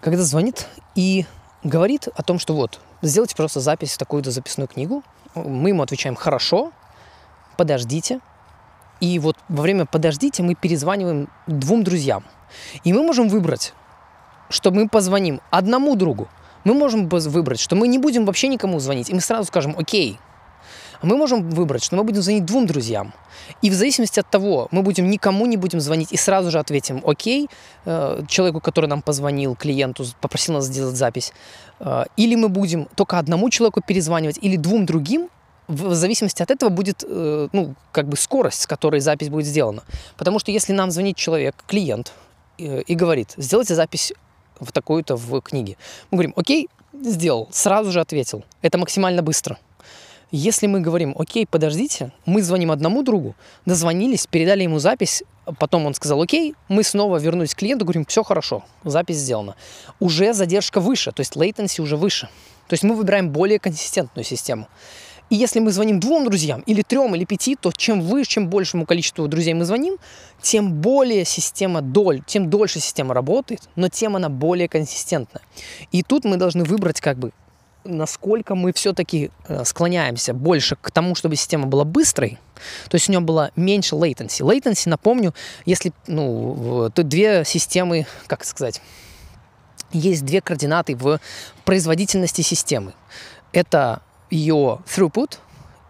когда 0.00 0.22
звонит 0.22 0.66
и 0.94 1.26
говорит 1.62 2.08
о 2.14 2.22
том, 2.22 2.38
что 2.38 2.54
вот, 2.54 2.80
сделайте 3.02 3.34
просто 3.34 3.60
запись 3.60 3.92
в 3.92 3.98
такую-то 3.98 4.30
записную 4.30 4.68
книгу, 4.68 5.02
мы 5.34 5.70
ему 5.70 5.82
отвечаем 5.82 6.14
«хорошо», 6.14 6.72
подождите. 7.56 8.20
И 9.00 9.18
вот 9.18 9.36
во 9.48 9.62
время 9.62 9.84
подождите 9.84 10.42
мы 10.42 10.54
перезваниваем 10.54 11.28
двум 11.46 11.84
друзьям. 11.84 12.24
И 12.84 12.92
мы 12.92 13.02
можем 13.02 13.28
выбрать, 13.28 13.74
что 14.48 14.70
мы 14.70 14.88
позвоним 14.88 15.40
одному 15.50 15.96
другу. 15.96 16.28
Мы 16.64 16.74
можем 16.74 17.08
выбрать, 17.08 17.60
что 17.60 17.76
мы 17.76 17.88
не 17.88 17.98
будем 17.98 18.24
вообще 18.24 18.48
никому 18.48 18.78
звонить. 18.78 19.10
И 19.10 19.14
мы 19.14 19.20
сразу 19.20 19.44
скажем, 19.44 19.74
окей, 19.78 20.18
мы 21.02 21.16
можем 21.16 21.48
выбрать, 21.50 21.84
что 21.84 21.96
мы 21.96 22.04
будем 22.04 22.22
звонить 22.22 22.44
двум 22.44 22.66
друзьям. 22.66 23.12
И 23.62 23.70
в 23.70 23.74
зависимости 23.74 24.20
от 24.20 24.30
того, 24.30 24.68
мы 24.70 24.82
будем 24.82 25.08
никому 25.10 25.46
не 25.46 25.56
будем 25.56 25.80
звонить 25.80 26.12
и 26.12 26.16
сразу 26.16 26.50
же 26.50 26.58
ответим 26.58 27.02
«Окей» 27.04 27.48
э, 27.84 28.22
человеку, 28.28 28.60
который 28.60 28.86
нам 28.86 29.02
позвонил, 29.02 29.54
клиенту, 29.54 30.04
попросил 30.20 30.54
нас 30.54 30.66
сделать 30.66 30.96
запись. 30.96 31.32
Э, 31.80 32.04
или 32.16 32.34
мы 32.34 32.48
будем 32.48 32.88
только 32.94 33.18
одному 33.18 33.50
человеку 33.50 33.82
перезванивать, 33.86 34.38
или 34.40 34.56
двум 34.56 34.86
другим, 34.86 35.28
в 35.68 35.94
зависимости 35.94 36.42
от 36.42 36.50
этого 36.50 36.70
будет, 36.70 37.04
э, 37.06 37.48
ну, 37.52 37.74
как 37.92 38.08
бы 38.08 38.16
скорость, 38.16 38.62
с 38.62 38.66
которой 38.66 39.00
запись 39.00 39.28
будет 39.28 39.46
сделана. 39.46 39.82
Потому 40.16 40.38
что 40.38 40.50
если 40.50 40.72
нам 40.72 40.90
звонит 40.90 41.16
человек, 41.16 41.56
клиент, 41.66 42.12
и 42.58 42.94
говорит, 42.94 43.34
сделайте 43.36 43.74
запись 43.74 44.14
в 44.60 44.72
такую-то 44.72 45.16
в 45.16 45.42
книге. 45.42 45.76
Мы 46.10 46.16
говорим, 46.16 46.32
окей, 46.36 46.68
сделал, 47.02 47.48
сразу 47.52 47.92
же 47.92 48.00
ответил. 48.00 48.44
Это 48.62 48.78
максимально 48.78 49.22
быстро. 49.22 49.58
Если 50.32 50.66
мы 50.66 50.80
говорим, 50.80 51.14
окей, 51.16 51.46
подождите, 51.46 52.10
мы 52.24 52.42
звоним 52.42 52.72
одному 52.72 53.04
другу, 53.04 53.36
дозвонились, 53.64 54.26
передали 54.26 54.64
ему 54.64 54.80
запись, 54.80 55.22
потом 55.60 55.86
он 55.86 55.94
сказал, 55.94 56.20
окей, 56.20 56.56
мы 56.68 56.82
снова 56.82 57.18
вернулись 57.18 57.54
к 57.54 57.58
клиенту, 57.58 57.84
говорим, 57.84 58.04
все 58.04 58.24
хорошо, 58.24 58.64
запись 58.82 59.18
сделана. 59.18 59.54
Уже 60.00 60.32
задержка 60.32 60.80
выше, 60.80 61.12
то 61.12 61.20
есть 61.20 61.36
latency 61.36 61.80
уже 61.80 61.96
выше. 61.96 62.28
То 62.66 62.74
есть 62.74 62.82
мы 62.82 62.96
выбираем 62.96 63.30
более 63.30 63.60
консистентную 63.60 64.24
систему. 64.24 64.66
И 65.30 65.36
если 65.36 65.60
мы 65.60 65.70
звоним 65.70 66.00
двум 66.00 66.24
друзьям, 66.24 66.62
или 66.62 66.82
трем, 66.82 67.14
или 67.14 67.24
пяти, 67.24 67.54
то 67.54 67.70
чем 67.70 68.00
выше, 68.00 68.30
чем 68.30 68.48
большему 68.48 68.84
количеству 68.84 69.28
друзей 69.28 69.54
мы 69.54 69.64
звоним, 69.64 69.96
тем 70.42 70.72
более 70.72 71.24
система 71.24 71.82
доль, 71.82 72.22
тем 72.26 72.50
дольше 72.50 72.80
система 72.80 73.14
работает, 73.14 73.68
но 73.76 73.88
тем 73.88 74.16
она 74.16 74.28
более 74.28 74.68
консистентна. 74.68 75.40
И 75.92 76.02
тут 76.02 76.24
мы 76.24 76.36
должны 76.36 76.64
выбрать 76.64 77.00
как 77.00 77.16
бы 77.18 77.32
насколько 77.86 78.54
мы 78.54 78.72
все-таки 78.72 79.30
э, 79.48 79.64
склоняемся 79.64 80.34
больше 80.34 80.76
к 80.76 80.90
тому, 80.90 81.14
чтобы 81.14 81.36
система 81.36 81.66
была 81.66 81.84
быстрой, 81.84 82.38
то 82.88 82.94
есть 82.94 83.08
у 83.08 83.12
нее 83.12 83.20
было 83.20 83.50
меньше 83.56 83.94
latency. 83.94 84.40
Latency, 84.40 84.88
напомню, 84.88 85.34
если, 85.64 85.92
ну, 86.06 86.90
тут 86.94 87.08
две 87.08 87.44
системы, 87.44 88.06
как 88.26 88.44
сказать, 88.44 88.80
есть 89.92 90.24
две 90.24 90.40
координаты 90.40 90.96
в 90.96 91.20
производительности 91.64 92.42
системы. 92.42 92.94
Это 93.52 94.02
ее 94.30 94.80
throughput 94.86 95.38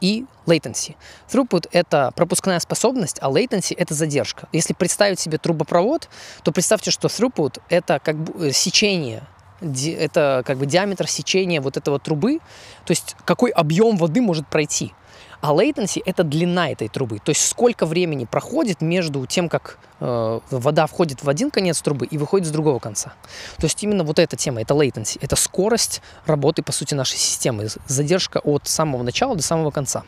и 0.00 0.26
latency. 0.46 0.94
Throughput— 1.28 1.68
это 1.72 2.12
пропускная 2.14 2.60
способность, 2.60 3.18
а 3.20 3.30
latency— 3.30 3.74
это 3.76 3.94
задержка. 3.94 4.48
Если 4.52 4.72
представить 4.72 5.18
себе 5.18 5.38
трубопровод, 5.38 6.08
то 6.42 6.52
представьте, 6.52 6.90
что 6.90 7.08
throughput— 7.08 7.60
это 7.68 7.98
как 7.98 8.16
бы 8.16 8.48
э, 8.48 8.52
сечение 8.52 9.24
это 9.60 10.42
как 10.46 10.58
бы 10.58 10.66
диаметр 10.66 11.06
сечения 11.08 11.60
вот 11.60 11.76
этого 11.76 11.98
трубы, 11.98 12.38
то 12.84 12.90
есть 12.90 13.16
какой 13.24 13.50
объем 13.50 13.96
воды 13.96 14.20
может 14.20 14.46
пройти. 14.46 14.92
А 15.40 15.52
latency– 15.52 16.02
это 16.06 16.24
длина 16.24 16.70
этой 16.70 16.88
трубы, 16.88 17.18
то 17.18 17.30
есть 17.30 17.46
сколько 17.46 17.84
времени 17.86 18.24
проходит 18.24 18.80
между 18.80 19.26
тем, 19.26 19.48
как 19.48 19.78
э, 20.00 20.40
вода 20.50 20.86
входит 20.86 21.22
в 21.22 21.28
один 21.28 21.50
конец 21.50 21.80
трубы 21.82 22.06
и 22.06 22.16
выходит 22.16 22.46
с 22.46 22.50
другого 22.50 22.78
конца. 22.78 23.12
То 23.58 23.66
есть 23.66 23.82
именно 23.82 24.02
вот 24.02 24.18
эта 24.18 24.36
тема– 24.36 24.60
это 24.62 24.74
latency, 24.74 25.18
это 25.20 25.36
скорость 25.36 26.00
работы, 26.24 26.62
по 26.62 26.72
сути, 26.72 26.94
нашей 26.94 27.18
системы, 27.18 27.68
задержка 27.86 28.38
от 28.38 28.66
самого 28.66 29.02
начала 29.02 29.36
до 29.36 29.42
самого 29.42 29.70
конца. 29.70 30.04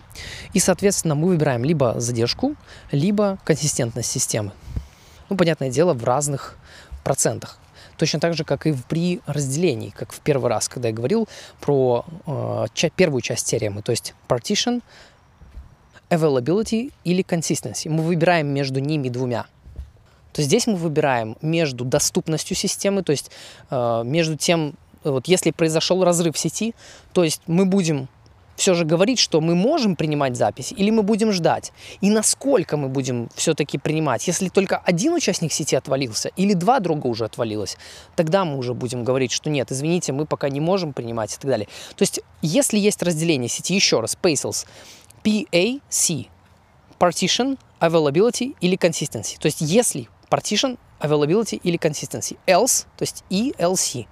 И, 0.55 0.61
соответственно, 0.61 1.15
мы 1.15 1.29
выбираем 1.29 1.63
либо 1.63 2.01
задержку, 2.01 2.57
либо 2.91 3.39
консистентность 3.45 4.11
системы. 4.11 4.53
Ну, 5.29 5.37
понятное 5.37 5.69
дело, 5.71 5.93
в 5.93 6.05
разных 6.05 6.57
процентах. 7.05 7.59
Точно 7.99 8.21
так 8.21 8.35
же, 8.35 8.45
как 8.45 8.67
и 8.67 8.75
при 8.89 9.21
разделении, 9.27 9.91
как 9.91 10.13
в 10.13 10.21
первый 10.21 10.49
раз, 10.49 10.69
когда 10.69 10.89
я 10.89 10.95
говорил 10.95 11.29
про 11.61 12.05
э, 12.27 12.67
ча- 12.73 12.91
первую 12.91 13.21
часть 13.21 13.47
теоремы, 13.47 13.83
то 13.83 13.91
есть 13.91 14.15
partition, 14.29 14.83
availability 16.09 16.93
или 17.05 17.23
consistency. 17.23 17.91
Мы 17.91 18.03
выбираем 18.03 18.47
между 18.47 18.81
ними 18.81 19.09
двумя. 19.09 19.47
То 20.33 20.43
здесь 20.43 20.67
мы 20.69 20.77
выбираем 20.77 21.37
между 21.43 21.85
доступностью 21.85 22.57
системы, 22.57 23.03
то 23.03 23.11
есть 23.11 23.31
э, 23.71 24.03
между 24.05 24.37
тем, 24.37 24.75
вот 25.03 25.27
если 25.27 25.51
произошел 25.51 26.05
разрыв 26.05 26.39
сети, 26.39 26.75
то 27.13 27.25
есть 27.25 27.43
мы 27.49 27.65
будем 27.67 28.09
все 28.59 28.75
же 28.75 28.85
говорить, 28.85 29.21
что 29.21 29.41
мы 29.41 29.55
можем 29.55 29.95
принимать 29.95 30.37
запись 30.37 30.75
или 30.77 30.91
мы 30.91 31.03
будем 31.03 31.33
ждать? 31.33 31.73
И 32.01 32.11
насколько 32.11 32.77
мы 32.77 32.89
будем 32.89 33.31
все-таки 33.37 33.79
принимать? 33.79 34.27
Если 34.27 34.49
только 34.49 34.77
один 34.77 35.15
участник 35.15 35.53
сети 35.53 35.77
отвалился 35.77 36.31
или 36.37 36.55
два 36.55 36.81
друга 36.81 37.07
уже 37.07 37.25
отвалилось, 37.25 37.79
тогда 38.17 38.45
мы 38.45 38.59
уже 38.59 38.75
будем 38.75 39.05
говорить, 39.05 39.31
что 39.31 39.49
нет, 39.49 39.71
извините, 39.71 40.13
мы 40.13 40.27
пока 40.27 40.49
не 40.49 40.61
можем 40.61 40.93
принимать 40.93 41.33
и 41.33 41.37
так 41.37 41.47
далее. 41.47 41.69
То 41.95 42.03
есть, 42.03 42.21
если 42.43 42.79
есть 42.79 43.01
разделение 43.03 43.49
сети, 43.49 43.75
еще 43.75 44.01
раз, 44.01 44.19
PACELS, 44.21 44.67
PAC, 45.23 46.27
Partition, 46.99 47.59
Availability 47.81 48.57
или 48.61 48.77
Consistency. 48.77 49.39
То 49.39 49.47
есть, 49.47 49.61
если 49.61 50.09
Partition, 50.29 50.79
Availability 50.99 51.61
или 51.63 51.79
Consistency. 51.79 52.37
Else, 52.49 52.87
то 52.97 53.03
есть 53.03 53.23
ELC. 53.31 54.07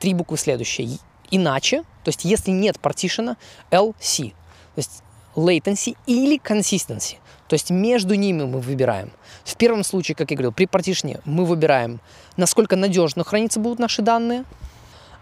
Три 0.00 0.14
буквы 0.14 0.36
следующие 0.36 0.98
иначе, 1.32 1.82
то 2.04 2.08
есть 2.08 2.24
если 2.24 2.52
нет 2.52 2.78
партишена, 2.78 3.36
LC, 3.72 4.30
то 4.30 4.78
есть 4.78 5.02
latency 5.34 5.96
или 6.06 6.38
consistency. 6.38 7.16
То 7.48 7.54
есть 7.54 7.70
между 7.70 8.14
ними 8.14 8.44
мы 8.44 8.60
выбираем. 8.60 9.10
В 9.44 9.56
первом 9.56 9.82
случае, 9.82 10.14
как 10.14 10.30
я 10.30 10.36
говорил, 10.36 10.52
при 10.52 10.66
партишне 10.66 11.20
мы 11.24 11.44
выбираем, 11.44 12.00
насколько 12.36 12.76
надежно 12.76 13.24
храниться 13.24 13.60
будут 13.60 13.78
наши 13.78 14.02
данные, 14.02 14.44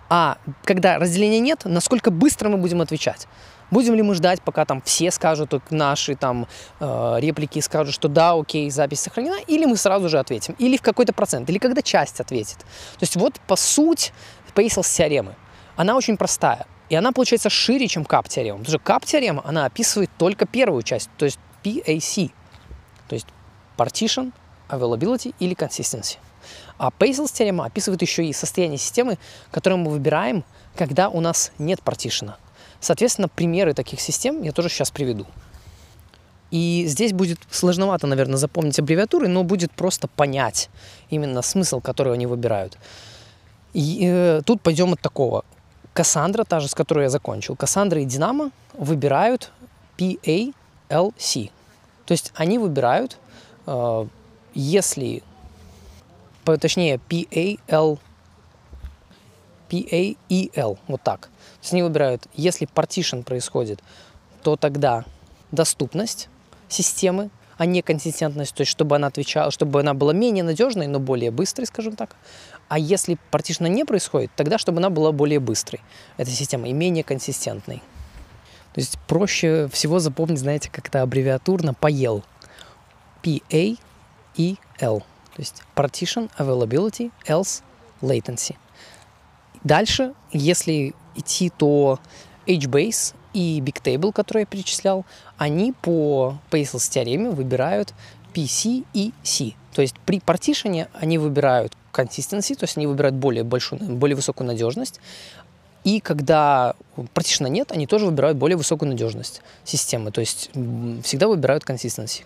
а 0.08 0.38
когда 0.64 0.98
разделения 0.98 1.40
нет, 1.40 1.62
насколько 1.64 2.10
быстро 2.10 2.48
мы 2.48 2.58
будем 2.58 2.80
отвечать. 2.80 3.26
Будем 3.70 3.94
ли 3.94 4.02
мы 4.02 4.14
ждать, 4.14 4.42
пока 4.42 4.64
там 4.64 4.82
все 4.82 5.12
скажут, 5.12 5.54
наши 5.70 6.16
там 6.16 6.48
э, 6.80 7.16
реплики 7.20 7.60
скажут, 7.60 7.94
что 7.94 8.08
да, 8.08 8.32
окей, 8.32 8.68
запись 8.70 9.00
сохранена, 9.00 9.38
или 9.46 9.64
мы 9.64 9.76
сразу 9.76 10.08
же 10.08 10.18
ответим, 10.18 10.56
или 10.58 10.76
в 10.76 10.82
какой-то 10.82 11.12
процент, 11.12 11.48
или 11.48 11.58
когда 11.58 11.80
часть 11.80 12.18
ответит. 12.18 12.58
То 12.58 13.02
есть 13.02 13.14
вот 13.14 13.40
по 13.46 13.54
суть 13.54 14.12
Пейселс 14.54 14.90
теоремы 14.90 15.36
она 15.80 15.96
очень 15.96 16.18
простая. 16.18 16.66
И 16.90 16.94
она 16.94 17.10
получается 17.10 17.48
шире, 17.48 17.88
чем 17.88 18.04
кап-теорема. 18.04 18.58
Потому 18.58 18.76
что 18.76 18.84
кап-теорема, 18.84 19.40
она 19.46 19.64
описывает 19.64 20.10
только 20.18 20.44
первую 20.44 20.82
часть, 20.82 21.08
то 21.16 21.24
есть 21.24 21.38
PAC. 21.64 22.30
То 23.08 23.14
есть 23.14 23.26
partition, 23.78 24.32
availability 24.68 25.34
или 25.38 25.56
consistency. 25.56 26.18
А 26.76 26.90
Paisl's 26.90 27.32
теорема 27.32 27.64
описывает 27.64 28.02
еще 28.02 28.26
и 28.26 28.34
состояние 28.34 28.76
системы, 28.76 29.16
которое 29.50 29.76
мы 29.76 29.90
выбираем, 29.90 30.44
когда 30.76 31.08
у 31.08 31.20
нас 31.20 31.50
нет 31.58 31.80
партишена. 31.80 32.36
Соответственно, 32.78 33.28
примеры 33.28 33.72
таких 33.72 34.02
систем 34.02 34.42
я 34.42 34.52
тоже 34.52 34.68
сейчас 34.68 34.90
приведу. 34.90 35.24
И 36.50 36.84
здесь 36.88 37.14
будет 37.14 37.38
сложновато, 37.50 38.06
наверное, 38.06 38.36
запомнить 38.36 38.78
аббревиатуры, 38.78 39.28
но 39.28 39.44
будет 39.44 39.72
просто 39.72 40.08
понять 40.08 40.68
именно 41.08 41.40
смысл, 41.40 41.80
который 41.80 42.12
они 42.12 42.26
выбирают. 42.26 42.76
И 43.72 44.00
э, 44.02 44.42
тут 44.44 44.60
пойдем 44.60 44.92
от 44.92 45.00
такого. 45.00 45.46
Кассандра, 45.92 46.44
та 46.44 46.60
же, 46.60 46.68
с 46.68 46.74
которой 46.74 47.04
я 47.04 47.10
закончил, 47.10 47.56
Кассандра 47.56 48.00
и 48.00 48.04
Динамо 48.04 48.50
выбирают 48.74 49.50
PALC. 49.98 51.50
То 52.06 52.12
есть 52.12 52.32
они 52.34 52.58
выбирают, 52.58 53.18
э, 53.66 54.06
если, 54.54 55.22
точнее, 56.44 57.00
PAL, 57.08 57.98
PAEL, 59.68 60.78
вот 60.88 61.02
так. 61.02 61.20
То 61.20 61.62
есть 61.62 61.72
они 61.72 61.82
выбирают, 61.82 62.26
если 62.34 62.66
partition 62.66 63.22
происходит, 63.22 63.80
то 64.42 64.56
тогда 64.56 65.04
доступность 65.52 66.28
системы, 66.68 67.30
а 67.56 67.66
не 67.66 67.82
консистентность, 67.82 68.54
то 68.54 68.62
есть 68.62 68.70
чтобы 68.70 68.96
она 68.96 69.08
отвечала, 69.08 69.50
чтобы 69.50 69.80
она 69.80 69.92
была 69.92 70.12
менее 70.12 70.42
надежной, 70.42 70.86
но 70.86 70.98
более 70.98 71.30
быстрой, 71.30 71.66
скажем 71.66 71.94
так. 71.94 72.16
А 72.70 72.78
если 72.78 73.18
партишна 73.32 73.66
не 73.66 73.84
происходит, 73.84 74.30
тогда 74.36 74.56
чтобы 74.56 74.78
она 74.78 74.90
была 74.90 75.10
более 75.10 75.40
быстрой, 75.40 75.80
эта 76.16 76.30
система, 76.30 76.68
и 76.68 76.72
менее 76.72 77.02
консистентной. 77.02 77.82
То 78.72 78.80
есть 78.80 78.96
проще 79.08 79.68
всего 79.72 79.98
запомнить, 79.98 80.38
знаете, 80.38 80.70
как-то 80.70 81.02
аббревиатурно 81.02 81.74
PAEL. 81.80 82.22
P-A-E-L. 83.22 85.00
То 85.00 85.36
есть 85.36 85.64
Partition, 85.74 86.30
Availability, 86.38 87.10
Else, 87.26 87.64
Latency. 88.02 88.54
Дальше, 89.64 90.14
если 90.30 90.94
идти, 91.16 91.50
то 91.50 91.98
HBase 92.46 93.14
и 93.32 93.60
Bigtable, 93.60 94.12
который 94.12 94.42
я 94.42 94.46
перечислял, 94.46 95.04
они 95.38 95.72
по 95.72 96.38
Paisl's 96.52 96.88
теореме 96.88 97.30
выбирают 97.30 97.94
PC 98.32 98.86
и 98.94 99.12
C. 99.24 99.54
То 99.74 99.82
есть 99.82 99.96
при 100.06 100.20
партишене 100.20 100.86
они 100.94 101.18
выбирают 101.18 101.76
consistency, 101.92 102.54
то 102.54 102.64
есть 102.64 102.76
они 102.76 102.86
выбирают 102.86 103.16
более 103.16 103.44
большую, 103.44 103.80
более 103.80 104.16
высокую 104.16 104.46
надежность, 104.46 105.00
И 105.82 106.00
когда 106.00 106.74
партишена 107.14 107.48
нет, 107.48 107.72
они 107.72 107.86
тоже 107.86 108.06
выбирают 108.06 108.36
более 108.36 108.56
высокую 108.56 108.90
надежность 108.90 109.40
системы, 109.64 110.10
то 110.10 110.20
есть 110.20 110.50
всегда 111.02 111.26
выбирают 111.26 111.64
консистенции. 111.64 112.24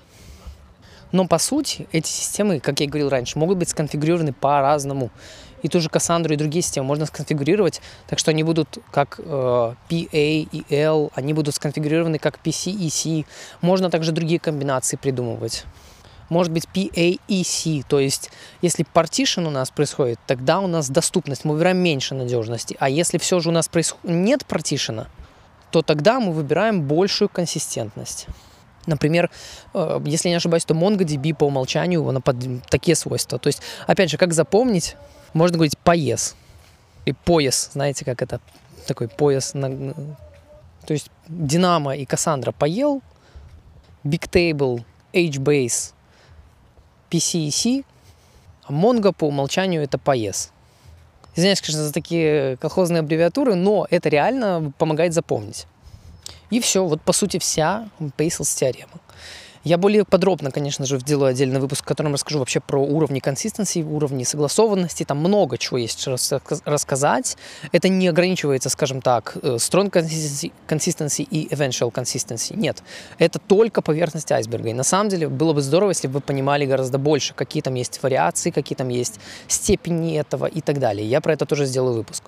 Но 1.13 1.29
по 1.29 1.39
сути 1.39 1.87
эти 1.93 2.09
системы, 2.09 2.59
как 2.59 2.81
я 2.81 2.89
говорил 2.89 3.09
раньше, 3.09 3.39
могут 3.39 3.59
быть 3.59 3.69
сконфигурированы 3.69 4.33
по-разному. 4.33 5.11
И 5.63 5.69
ту 5.69 5.81
же 5.81 5.89
Cassandra 5.89 6.35
и 6.35 6.37
другие 6.37 6.61
системы 6.63 6.89
можно 6.89 7.07
сконфигурировать, 7.07 7.81
так 8.09 8.19
что 8.19 8.33
они 8.33 8.43
будут 8.43 8.79
как 8.91 9.19
э, 9.19 9.23
PA 9.23 9.79
и 9.89 10.75
L, 10.75 11.11
они 11.15 11.33
будут 11.33 11.55
сконфигурированы 11.55 12.19
как 12.19 12.41
PC 12.45 12.73
и 12.73 12.91
C. 12.91 13.25
Можно 13.61 13.91
также 13.91 14.11
другие 14.11 14.41
комбинации 14.41 14.97
придумывать 14.97 15.65
может 16.29 16.53
быть 16.53 16.67
PAEC, 16.73 17.85
то 17.89 18.01
есть 18.01 18.31
если 18.63 18.87
partition 18.95 19.47
у 19.47 19.51
нас 19.51 19.71
происходит, 19.71 20.19
тогда 20.27 20.61
у 20.61 20.67
нас 20.67 20.89
доступность, 20.89 21.45
мы 21.45 21.55
выбираем 21.55 21.79
меньше 21.79 22.15
надежности, 22.15 22.77
а 22.81 22.89
если 22.89 23.19
все 23.19 23.41
же 23.41 23.51
у 23.51 23.53
нас 23.53 23.69
происход... 23.69 24.01
нет 24.05 24.45
партишена, 24.47 25.09
то 25.71 25.83
тогда 25.83 26.21
мы 26.21 26.33
выбираем 26.33 26.83
большую 26.83 27.29
консистентность. 27.29 28.27
Например, 28.87 29.31
э, 29.73 30.01
если 30.05 30.29
не 30.29 30.35
ошибаюсь, 30.35 30.65
то 30.65 30.75
MongoDB 30.75 31.35
по 31.35 31.45
умолчанию 31.45 32.07
она 32.07 32.21
под 32.21 32.37
такие 32.69 32.95
свойства. 32.95 33.39
То 33.39 33.49
есть, 33.49 33.63
опять 33.87 34.11
же, 34.11 34.19
как 34.19 34.33
запомнить, 34.35 34.97
можно 35.33 35.57
говорить 35.57 35.79
пояс. 35.79 36.37
И 37.07 37.13
пояс, 37.13 37.71
знаете, 37.73 38.05
как 38.05 38.23
это 38.23 38.41
такой 38.87 39.09
пояс. 39.09 39.55
На... 39.55 39.95
То 40.87 40.93
есть 40.93 41.11
Динамо 41.29 41.97
и 41.97 42.05
Cassandra 42.05 42.55
поел, 42.57 43.03
Bigtable, 44.05 44.85
HBase 45.13 45.93
PCEC, 47.11 47.85
а 48.65 48.73
Mongo 48.73 49.13
по 49.13 49.27
умолчанию 49.27 49.83
это 49.83 49.99
PAES. 49.99 50.51
Извиняюсь, 51.37 51.61
конечно, 51.61 51.83
за 51.83 51.93
такие 51.93 52.57
колхозные 52.59 53.01
аббревиатуры, 53.01 53.55
но 53.55 53.87
это 53.91 54.09
реально 54.09 54.73
помогает 54.79 55.13
запомнить. 55.13 55.67
И 56.51 56.61
все, 56.61 56.85
вот 56.85 57.03
по 57.03 57.13
сути 57.13 57.39
вся 57.39 57.89
Paysel's 57.99 58.57
теорема. 58.57 58.93
Я 59.65 59.79
более 59.79 60.05
подробно, 60.05 60.51
конечно 60.51 60.85
же, 60.85 60.99
сделаю 60.99 61.31
отдельный 61.31 61.59
выпуск, 61.59 61.85
в 61.85 61.87
котором 61.87 62.13
расскажу 62.13 62.39
вообще 62.39 62.61
про 62.61 62.79
уровни 62.79 63.19
консистенции, 63.19 63.83
уровни 63.83 64.23
согласованности. 64.25 65.05
Там 65.05 65.19
много 65.19 65.57
чего 65.57 65.79
есть 65.79 66.07
рассказать. 66.67 67.39
Это 67.73 67.89
не 67.89 68.09
ограничивается, 68.09 68.69
скажем 68.69 69.01
так, 69.01 69.39
э, 69.43 69.57
strong 69.57 69.91
consistency, 69.91 70.53
consistency 70.69 71.23
и 71.23 71.49
eventual 71.49 71.91
consistency. 71.91 72.55
Нет, 72.55 72.83
это 73.19 73.39
только 73.39 73.81
поверхность 73.81 74.31
айсберга. 74.31 74.69
И 74.69 74.75
на 74.75 74.85
самом 74.85 75.09
деле 75.09 75.31
было 75.31 75.55
бы 75.55 75.63
здорово, 75.63 75.91
если 75.91 76.09
бы 76.09 76.15
вы 76.15 76.21
понимали 76.21 76.67
гораздо 76.67 76.99
больше, 76.99 77.33
какие 77.33 77.63
там 77.63 77.73
есть 77.73 78.03
вариации, 78.03 78.51
какие 78.51 78.77
там 78.77 78.91
есть 78.91 79.19
степени 79.49 80.19
этого 80.19 80.45
и 80.45 80.61
так 80.61 80.79
далее. 80.79 81.09
Я 81.09 81.23
про 81.23 81.33
это 81.33 81.47
тоже 81.47 81.65
сделаю 81.65 81.95
выпуск. 81.95 82.25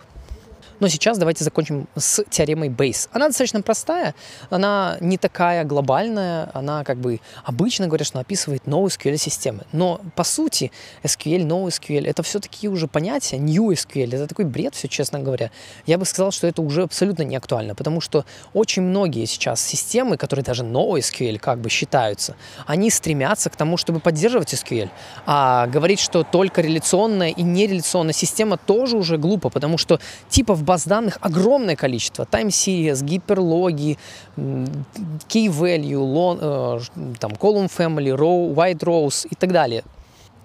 Но 0.81 0.89
сейчас 0.89 1.19
давайте 1.19 1.45
закончим 1.45 1.89
с 1.97 2.23
теоремой 2.29 2.69
Bayes. 2.69 3.09
Она 3.13 3.29
достаточно 3.29 3.63
простая, 3.63 4.15
она 4.51 4.99
не 5.01 5.17
такая 5.17 5.65
глобальная, 5.65 6.51
она 6.53 6.85
как 6.85 6.99
бы 6.99 7.21
обычно 7.45 7.87
говорят, 7.87 8.07
что 8.07 8.19
описывает 8.19 8.65
NoSQL-системы. 8.67 9.65
Но 9.73 10.01
по 10.15 10.25
сути 10.25 10.71
SQL, 11.03 11.47
NoSQL— 11.47 12.07
это 12.09 12.23
все-таки 12.23 12.69
уже 12.69 12.89
понятие, 12.89 13.41
New 13.41 13.71
SQL— 13.71 14.15
это 14.15 14.27
такой 14.27 14.45
бред, 14.45 14.75
все 14.75 14.89
честно 14.89 15.21
говоря. 15.21 15.51
Я 15.87 15.97
бы 15.97 16.05
сказал, 16.05 16.31
что 16.31 16.47
это 16.47 16.61
уже 16.61 16.83
абсолютно 16.83 17.23
не 17.23 17.37
актуально, 17.37 17.75
потому 17.75 18.01
что 18.01 18.25
очень 18.53 18.83
многие 18.83 19.25
сейчас 19.25 19.63
системы, 19.63 20.17
которые 20.17 20.45
даже 20.45 20.63
NoSQL 20.63 21.39
как 21.39 21.61
бы 21.61 21.71
считаются, 21.71 22.37
они 22.67 22.91
стремятся 22.91 23.49
к 23.49 23.57
тому, 23.57 23.77
чтобы 23.77 24.01
поддерживать 24.01 24.53
SQL. 24.53 24.91
А 25.25 25.67
говорить, 25.69 26.01
что 26.01 26.23
только 26.23 26.61
реляционная 26.61 27.31
и 27.31 27.43
нереляционная 27.43 28.13
система 28.13 28.59
тоже 28.59 28.97
уже 28.97 29.17
глупо, 29.17 29.49
потому 29.49 29.79
что 29.79 30.01
типов 30.29 30.66
баз 30.67 30.85
данных 30.85 31.19
огромное 31.21 31.77
количество. 31.77 32.25
Time 32.25 32.49
series, 32.49 33.03
гиперлоги, 33.05 33.97
key 34.37 35.49
value, 35.49 36.03
long, 36.03 36.39
э, 36.41 37.17
там, 37.19 37.33
column 37.33 37.71
family, 37.71 38.15
row, 38.15 38.55
white 38.55 38.81
rows 38.81 39.27
и 39.31 39.35
так 39.35 39.53
далее. 39.53 39.85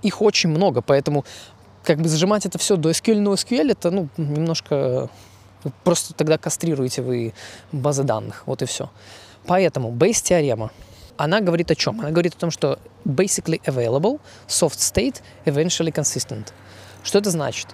Их 0.04 0.22
очень 0.22 0.50
много, 0.50 0.82
поэтому 0.82 1.26
как 1.84 2.00
бы 2.00 2.08
зажимать 2.08 2.46
это 2.46 2.58
все 2.58 2.76
до 2.76 2.92
SQL, 2.92 3.22
no 3.22 3.34
SQL, 3.34 3.72
это 3.72 3.92
ну, 3.92 4.08
немножко 4.18 5.10
просто 5.84 6.14
тогда 6.14 6.38
кастрируете 6.38 7.02
вы 7.02 7.34
базы 7.72 8.04
данных, 8.04 8.44
вот 8.46 8.62
и 8.62 8.66
все. 8.66 8.90
Поэтому 9.48 9.92
base 9.92 10.24
теорема, 10.24 10.72
она 11.18 11.42
говорит 11.42 11.72
о 11.72 11.76
чем? 11.76 12.00
Она 12.00 12.12
говорит 12.12 12.36
о 12.36 12.38
том, 12.38 12.52
что 12.52 12.80
basically 13.06 13.62
available, 13.66 14.20
soft 14.48 14.80
state, 14.80 15.22
eventually 15.46 15.92
consistent. 15.92 16.48
Что 17.04 17.20
это 17.20 17.32
значит? 17.32 17.68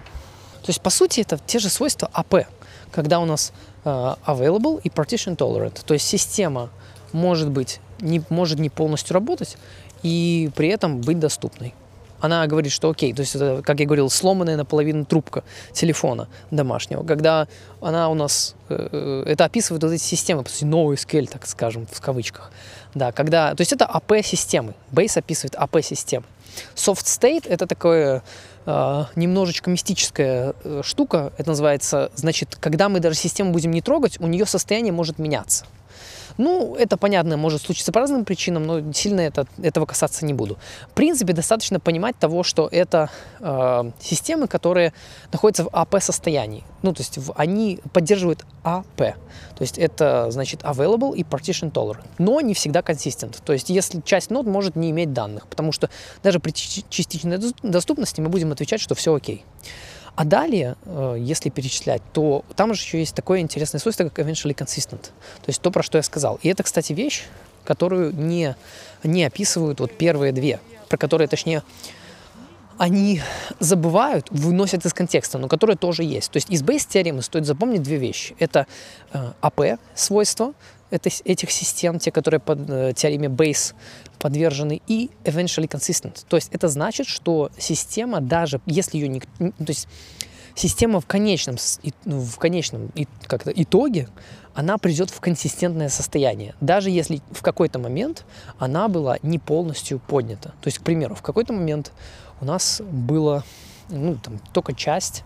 То 0.67 0.71
есть, 0.71 0.81
по 0.81 0.89
сути, 0.89 1.21
это 1.21 1.39
те 1.45 1.59
же 1.59 1.69
свойства 1.69 2.11
AP, 2.13 2.45
когда 2.91 3.21
у 3.21 3.25
нас 3.25 3.53
uh, 3.85 4.19
available 4.25 4.81
и 4.83 4.89
partition 4.89 5.37
tolerant. 5.37 5.79
То 5.85 5.93
есть 5.93 6.05
система 6.05 6.71
может 7.13 7.49
быть 7.49 7.79
не, 8.01 8.21
может 8.27 8.59
не 8.59 8.69
полностью 8.69 9.13
работать 9.13 9.55
и 10.03 10.51
при 10.57 10.67
этом 10.67 10.99
быть 10.99 11.19
доступной. 11.19 11.73
Она 12.19 12.45
говорит, 12.47 12.73
что 12.73 12.89
окей, 12.89 13.13
то 13.13 13.21
есть 13.21 13.33
это, 13.33 13.61
как 13.63 13.79
я 13.79 13.85
говорил, 13.85 14.09
сломанная 14.09 14.57
наполовину 14.57 15.05
трубка 15.05 15.45
телефона 15.71 16.27
домашнего. 16.51 17.05
Когда 17.05 17.47
она 17.79 18.09
у 18.09 18.13
нас, 18.13 18.53
э, 18.67 19.23
это 19.25 19.45
описывает 19.45 19.83
вот 19.83 19.93
эти 19.93 20.03
системы, 20.03 20.43
по 20.43 20.49
сути, 20.49 20.65
новый 20.65 20.97
так 21.27 21.47
скажем, 21.47 21.87
в 21.89 22.01
кавычках. 22.01 22.51
Да, 22.93 23.13
когда, 23.13 23.55
то 23.55 23.61
есть 23.61 23.71
это 23.71 23.85
AP-системы. 23.85 24.73
Base 24.91 25.17
описывает 25.17 25.55
AP-системы. 25.55 26.25
Soft 26.75 27.05
state— 27.05 27.47
это 27.49 27.67
такое 27.67 28.23
э, 28.65 29.03
немножечко 29.15 29.69
мистическая 29.69 30.53
э, 30.63 30.81
штука. 30.83 31.31
Это 31.37 31.49
называется, 31.49 32.11
значит, 32.15 32.55
когда 32.59 32.89
мы 32.89 32.99
даже 32.99 33.15
систему 33.15 33.51
будем 33.51 33.71
не 33.71 33.81
трогать, 33.81 34.19
у 34.19 34.27
нее 34.27 34.45
состояние 34.45 34.93
может 34.93 35.19
меняться. 35.19 35.65
Ну, 36.37 36.75
это 36.75 36.97
понятно, 36.97 37.37
может 37.37 37.61
случиться 37.61 37.91
по 37.91 37.99
разным 37.99 38.25
причинам, 38.25 38.65
но 38.65 38.93
сильно 38.93 39.21
это, 39.21 39.47
этого 39.61 39.85
касаться 39.85 40.25
не 40.25 40.33
буду. 40.33 40.57
В 40.89 40.93
принципе, 40.93 41.33
достаточно 41.33 41.79
понимать 41.79 42.17
того, 42.17 42.43
что 42.43 42.67
это 42.71 43.09
э, 43.39 43.91
системы, 43.99 44.47
которые 44.47 44.93
находятся 45.31 45.63
в 45.63 45.69
АП-состоянии. 45.71 46.63
Ну, 46.83 46.93
то 46.93 47.01
есть 47.01 47.17
в, 47.17 47.33
они 47.35 47.79
поддерживают 47.93 48.45
АП. 48.63 48.97
То 48.97 49.61
есть 49.61 49.77
это, 49.77 50.29
значит, 50.29 50.61
available 50.61 51.15
и 51.15 51.23
partition 51.23 51.71
tolerant. 51.71 52.05
Но 52.17 52.41
не 52.41 52.53
всегда 52.53 52.81
consistent. 52.81 53.37
То 53.43 53.53
есть 53.53 53.69
если 53.69 54.01
часть 54.01 54.29
нод 54.29 54.45
может 54.45 54.75
не 54.75 54.91
иметь 54.91 55.13
данных, 55.13 55.47
потому 55.47 55.71
что 55.71 55.89
даже 56.23 56.39
при 56.39 56.51
частичной 56.51 57.39
доступности 57.63 58.21
мы 58.21 58.29
будем 58.29 58.51
отвечать, 58.51 58.81
что 58.81 58.95
все 58.95 59.13
окей. 59.13 59.43
А 60.17 60.25
далее, 60.25 60.75
э, 60.85 61.17
если 61.19 61.49
перечислять, 61.49 62.01
то 62.11 62.43
там 62.55 62.73
же 62.73 62.81
еще 62.81 62.97
есть 62.97 63.13
такое 63.13 63.39
интересное 63.39 63.77
свойство, 63.77 64.03
как 64.03 64.17
eventually 64.17 64.55
consistent. 64.55 65.01
То 65.01 65.45
есть 65.47 65.61
то, 65.61 65.69
про 65.69 65.83
что 65.83 65.99
я 65.99 66.01
сказал. 66.01 66.39
И 66.41 66.49
это, 66.49 66.63
кстати, 66.63 66.91
вещь, 66.91 67.25
которую 67.63 68.15
не, 68.15 68.55
не 69.03 69.23
описывают 69.23 69.79
вот 69.79 69.95
первые 69.95 70.31
две, 70.31 70.59
про 70.89 70.97
которые, 70.97 71.27
точнее, 71.27 71.61
они 72.79 73.21
забывают, 73.59 74.27
выносят 74.31 74.87
из 74.87 74.93
контекста, 74.93 75.37
но 75.37 75.47
которые 75.47 75.77
тоже 75.77 76.03
есть. 76.03 76.31
То 76.31 76.37
есть 76.37 76.49
из 76.49 76.63
бейс-теоремы 76.63 77.21
стоит 77.21 77.45
запомнить 77.45 77.83
две 77.83 77.97
вещи. 77.97 78.35
Это 78.39 78.65
э, 79.13 79.33
АП 79.41 79.79
свойства, 79.93 80.53
это, 80.89 81.09
этих 81.25 81.51
систем, 81.51 81.99
те, 81.99 82.11
которые 82.11 82.39
под 82.39 82.69
э, 82.69 82.93
теореме 82.95 83.27
Bayes 83.27 83.73
подвержены, 84.19 84.81
и 84.87 85.09
eventually 85.23 85.67
consistent. 85.67 86.25
То 86.27 86.37
есть 86.37 86.49
это 86.51 86.67
значит, 86.67 87.07
что 87.07 87.49
система, 87.57 88.21
даже 88.21 88.61
если 88.65 88.97
ее 88.97 89.07
не... 89.07 89.19
То 89.19 89.49
есть 89.67 89.87
система 90.55 90.99
в 90.99 91.05
конечном, 91.05 91.57
ну, 92.05 92.19
в 92.19 92.37
конечном 92.37 92.91
как 93.27 93.43
итоге, 93.47 94.09
она 94.53 94.77
придет 94.77 95.11
в 95.11 95.19
консистентное 95.19 95.89
состояние, 95.89 96.55
даже 96.61 96.89
если 96.89 97.21
в 97.31 97.43
какой-то 97.43 97.77
момент 97.77 98.25
она 98.57 98.87
была 98.87 99.17
не 99.21 99.37
полностью 99.37 99.99
поднята. 99.99 100.49
То 100.61 100.67
есть, 100.67 100.79
к 100.79 100.83
примеру, 100.83 101.13
в 101.13 101.21
какой-то 101.21 101.53
момент 101.53 101.91
у 102.41 102.45
нас 102.45 102.81
было 102.81 103.43
ну, 103.89 104.15
там, 104.15 104.39
только 104.53 104.73
часть 104.73 105.23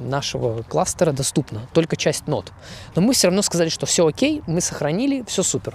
нашего 0.00 0.62
кластера 0.62 1.12
доступна, 1.12 1.62
только 1.72 1.96
часть 1.96 2.26
нод. 2.26 2.52
Но 2.94 3.02
мы 3.02 3.12
все 3.12 3.28
равно 3.28 3.42
сказали, 3.42 3.68
что 3.68 3.86
все 3.86 4.06
окей, 4.06 4.42
мы 4.46 4.60
сохранили, 4.60 5.24
все 5.26 5.42
супер. 5.42 5.74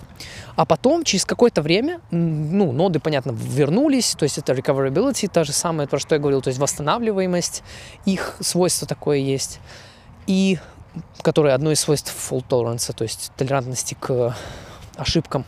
А 0.55 0.65
потом, 0.65 1.03
через 1.03 1.25
какое-то 1.25 1.61
время, 1.61 1.99
ну, 2.11 2.71
ноды, 2.71 2.99
понятно, 2.99 3.31
вернулись, 3.31 4.15
то 4.15 4.23
есть 4.23 4.37
это 4.37 4.53
recoverability, 4.53 5.29
та 5.29 5.43
же 5.43 5.51
самая, 5.51 5.87
про 5.87 5.99
что 5.99 6.15
я 6.15 6.19
говорил, 6.19 6.41
то 6.41 6.47
есть 6.47 6.59
восстанавливаемость, 6.59 7.63
их 8.05 8.35
свойство 8.39 8.87
такое 8.87 9.17
есть. 9.17 9.59
И 10.27 10.57
которое 11.21 11.53
одно 11.53 11.71
из 11.71 11.79
свойств 11.79 12.13
fault 12.31 12.45
tolerance, 12.47 12.93
то 12.93 13.03
есть 13.03 13.31
толерантности 13.35 13.97
к 13.99 14.35
ошибкам 14.95 15.45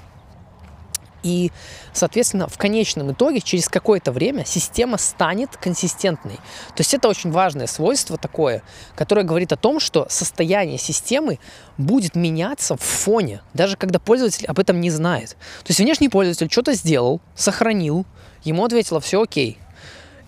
и, 1.26 1.52
соответственно, 1.92 2.48
в 2.48 2.58
конечном 2.60 3.12
итоге 3.12 3.42
через 3.42 3.68
какое-то 3.68 4.12
время 4.12 4.46
система 4.46 5.00
станет 5.00 5.58
консистентной. 5.58 6.36
То 6.36 6.82
есть 6.82 6.94
это 6.94 7.10
очень 7.10 7.32
важное 7.32 7.66
свойство 7.66 8.16
такое, 8.16 8.62
которое 8.96 9.24
говорит 9.24 9.52
о 9.52 9.58
том, 9.58 9.80
что 9.80 10.06
состояние 10.08 10.78
системы 10.78 11.40
будет 11.80 12.16
меняться 12.16 12.78
в 12.78 12.82
фоне, 12.82 13.42
даже 13.56 13.76
когда 13.76 13.98
пользователь 13.98 14.46
об 14.46 14.60
этом 14.60 14.80
не 14.80 14.92
знает. 14.92 15.30
То 15.30 15.70
есть 15.70 15.80
внешний 15.80 16.10
пользователь 16.10 16.52
что-то 16.52 16.74
сделал, 16.74 17.22
сохранил, 17.36 18.06
ему 18.44 18.64
ответило 18.64 19.02
все 19.02 19.24
окей. 19.24 19.58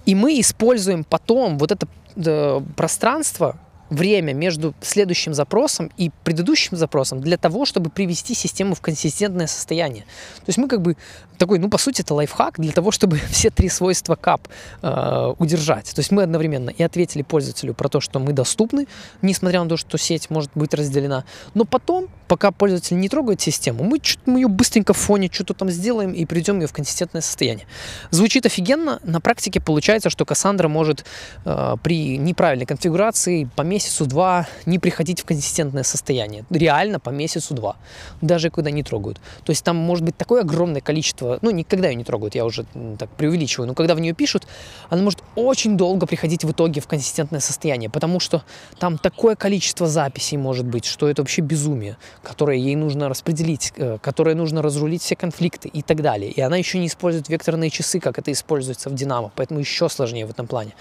И 0.07 0.15
мы 0.15 0.39
используем 0.39 1.03
потом 1.03 1.59
вот 1.59 1.71
это 1.71 1.87
э, 2.15 2.61
пространство 2.75 3.59
время 3.89 4.33
между 4.33 4.73
следующим 4.81 5.33
запросом 5.33 5.91
и 5.97 6.11
предыдущим 6.23 6.77
запросом 6.77 7.21
для 7.21 7.37
того, 7.37 7.65
чтобы 7.65 7.89
привести 7.89 8.33
систему 8.33 8.75
в 8.75 8.81
консистентное 8.81 9.47
состояние. 9.47 10.03
То 10.37 10.47
есть 10.47 10.57
мы 10.57 10.67
как 10.67 10.81
бы 10.81 10.97
такой, 11.37 11.59
ну, 11.59 11.69
по 11.69 11.77
сути, 11.77 12.01
это 12.01 12.13
лайфхак 12.13 12.59
для 12.59 12.71
того, 12.71 12.91
чтобы 12.91 13.17
все 13.29 13.49
три 13.49 13.69
свойства 13.69 14.15
кап 14.15 14.47
э, 14.81 15.33
удержать. 15.37 15.93
То 15.93 15.99
есть 15.99 16.11
мы 16.11 16.23
одновременно 16.23 16.69
и 16.69 16.83
ответили 16.83 17.21
пользователю 17.21 17.73
про 17.73 17.89
то, 17.89 18.01
что 18.01 18.19
мы 18.19 18.33
доступны, 18.33 18.87
несмотря 19.21 19.63
на 19.63 19.69
то, 19.69 19.77
что 19.77 19.97
сеть 19.97 20.29
может 20.29 20.51
быть 20.55 20.73
разделена. 20.73 21.23
Но 21.53 21.65
потом, 21.65 22.07
пока 22.27 22.51
пользователь 22.51 22.99
не 22.99 23.09
трогает 23.09 23.41
систему, 23.41 23.83
мы, 23.83 23.99
мы 24.25 24.39
ее 24.39 24.47
быстренько 24.47 24.93
в 24.93 24.97
фоне 24.97 25.29
что-то 25.31 25.53
там 25.53 25.69
сделаем 25.69 26.11
и 26.11 26.25
придем 26.25 26.59
ее 26.59 26.67
в 26.67 26.73
консистентное 26.73 27.21
состояние. 27.21 27.67
Звучит 28.09 28.45
офигенно. 28.45 28.99
На 29.03 29.21
практике 29.21 29.61
получается, 29.61 30.09
что 30.09 30.25
Cassandra 30.25 30.67
может 30.67 31.05
э, 31.45 31.75
при 31.83 32.17
неправильной 32.17 32.65
конфигурации 32.65 33.49
по 33.55 33.61
месяцу-два 33.77 34.47
не 34.65 34.79
приходить 34.79 35.21
в 35.21 35.25
консистентное 35.25 35.83
состояние. 35.83 36.45
Реально 36.49 36.99
по 36.99 37.11
месяцу-два. 37.11 37.75
Даже 38.21 38.49
когда 38.49 38.71
не 38.71 38.81
трогают. 38.81 39.21
То 39.43 39.51
есть 39.51 39.63
там 39.63 39.75
может 39.75 40.03
быть 40.03 40.17
такое 40.17 40.41
огромное 40.41 40.81
количество, 40.81 41.37
ну, 41.43 41.51
никогда 41.51 41.89
ее 41.89 41.95
не 41.95 42.03
трогают, 42.03 42.33
я 42.33 42.43
уже 42.45 42.65
так 42.97 43.09
преувеличиваю, 43.09 43.67
но 43.67 43.75
когда 43.75 43.93
в 43.93 43.99
нее 43.99 44.13
пишут, 44.13 44.47
она 44.89 45.03
может 45.03 45.23
очень 45.35 45.77
долго 45.77 46.07
приходить 46.07 46.43
в 46.43 46.51
итоге 46.51 46.81
в 46.81 46.87
консистентное 46.87 47.39
состояние, 47.39 47.89
потому 47.89 48.19
что 48.19 48.43
там 48.79 48.97
такое 48.97 49.35
количество 49.35 49.85
записей 49.85 50.37
может 50.37 50.65
быть, 50.65 50.85
что 50.85 51.07
это 51.07 51.21
вообще 51.21 51.41
безумие, 51.41 51.97
которое 52.23 52.57
ей 52.57 52.75
нужно 52.75 53.09
распределить, 53.09 53.73
э, 53.77 53.99
которое 54.01 54.35
нужно 54.35 54.61
разрулить 54.63 55.03
все 55.03 55.15
конфликты 55.15 55.69
и 55.69 55.83
так 55.83 56.01
далее. 56.01 56.31
И 56.31 56.41
она 56.41 56.57
еще 56.57 56.79
не 56.79 56.87
использует 56.87 57.29
векторные 57.29 57.69
часы, 57.69 57.99
как 57.99 58.17
это 58.17 58.31
используется 58.31 58.89
в 58.89 58.93
Dynamo, 58.93 59.29
поэтому 59.35 59.59
еще 59.59 59.87
сложнее 59.87 60.25
в 60.25 60.31
этом 60.31 60.47
плане. 60.47 60.73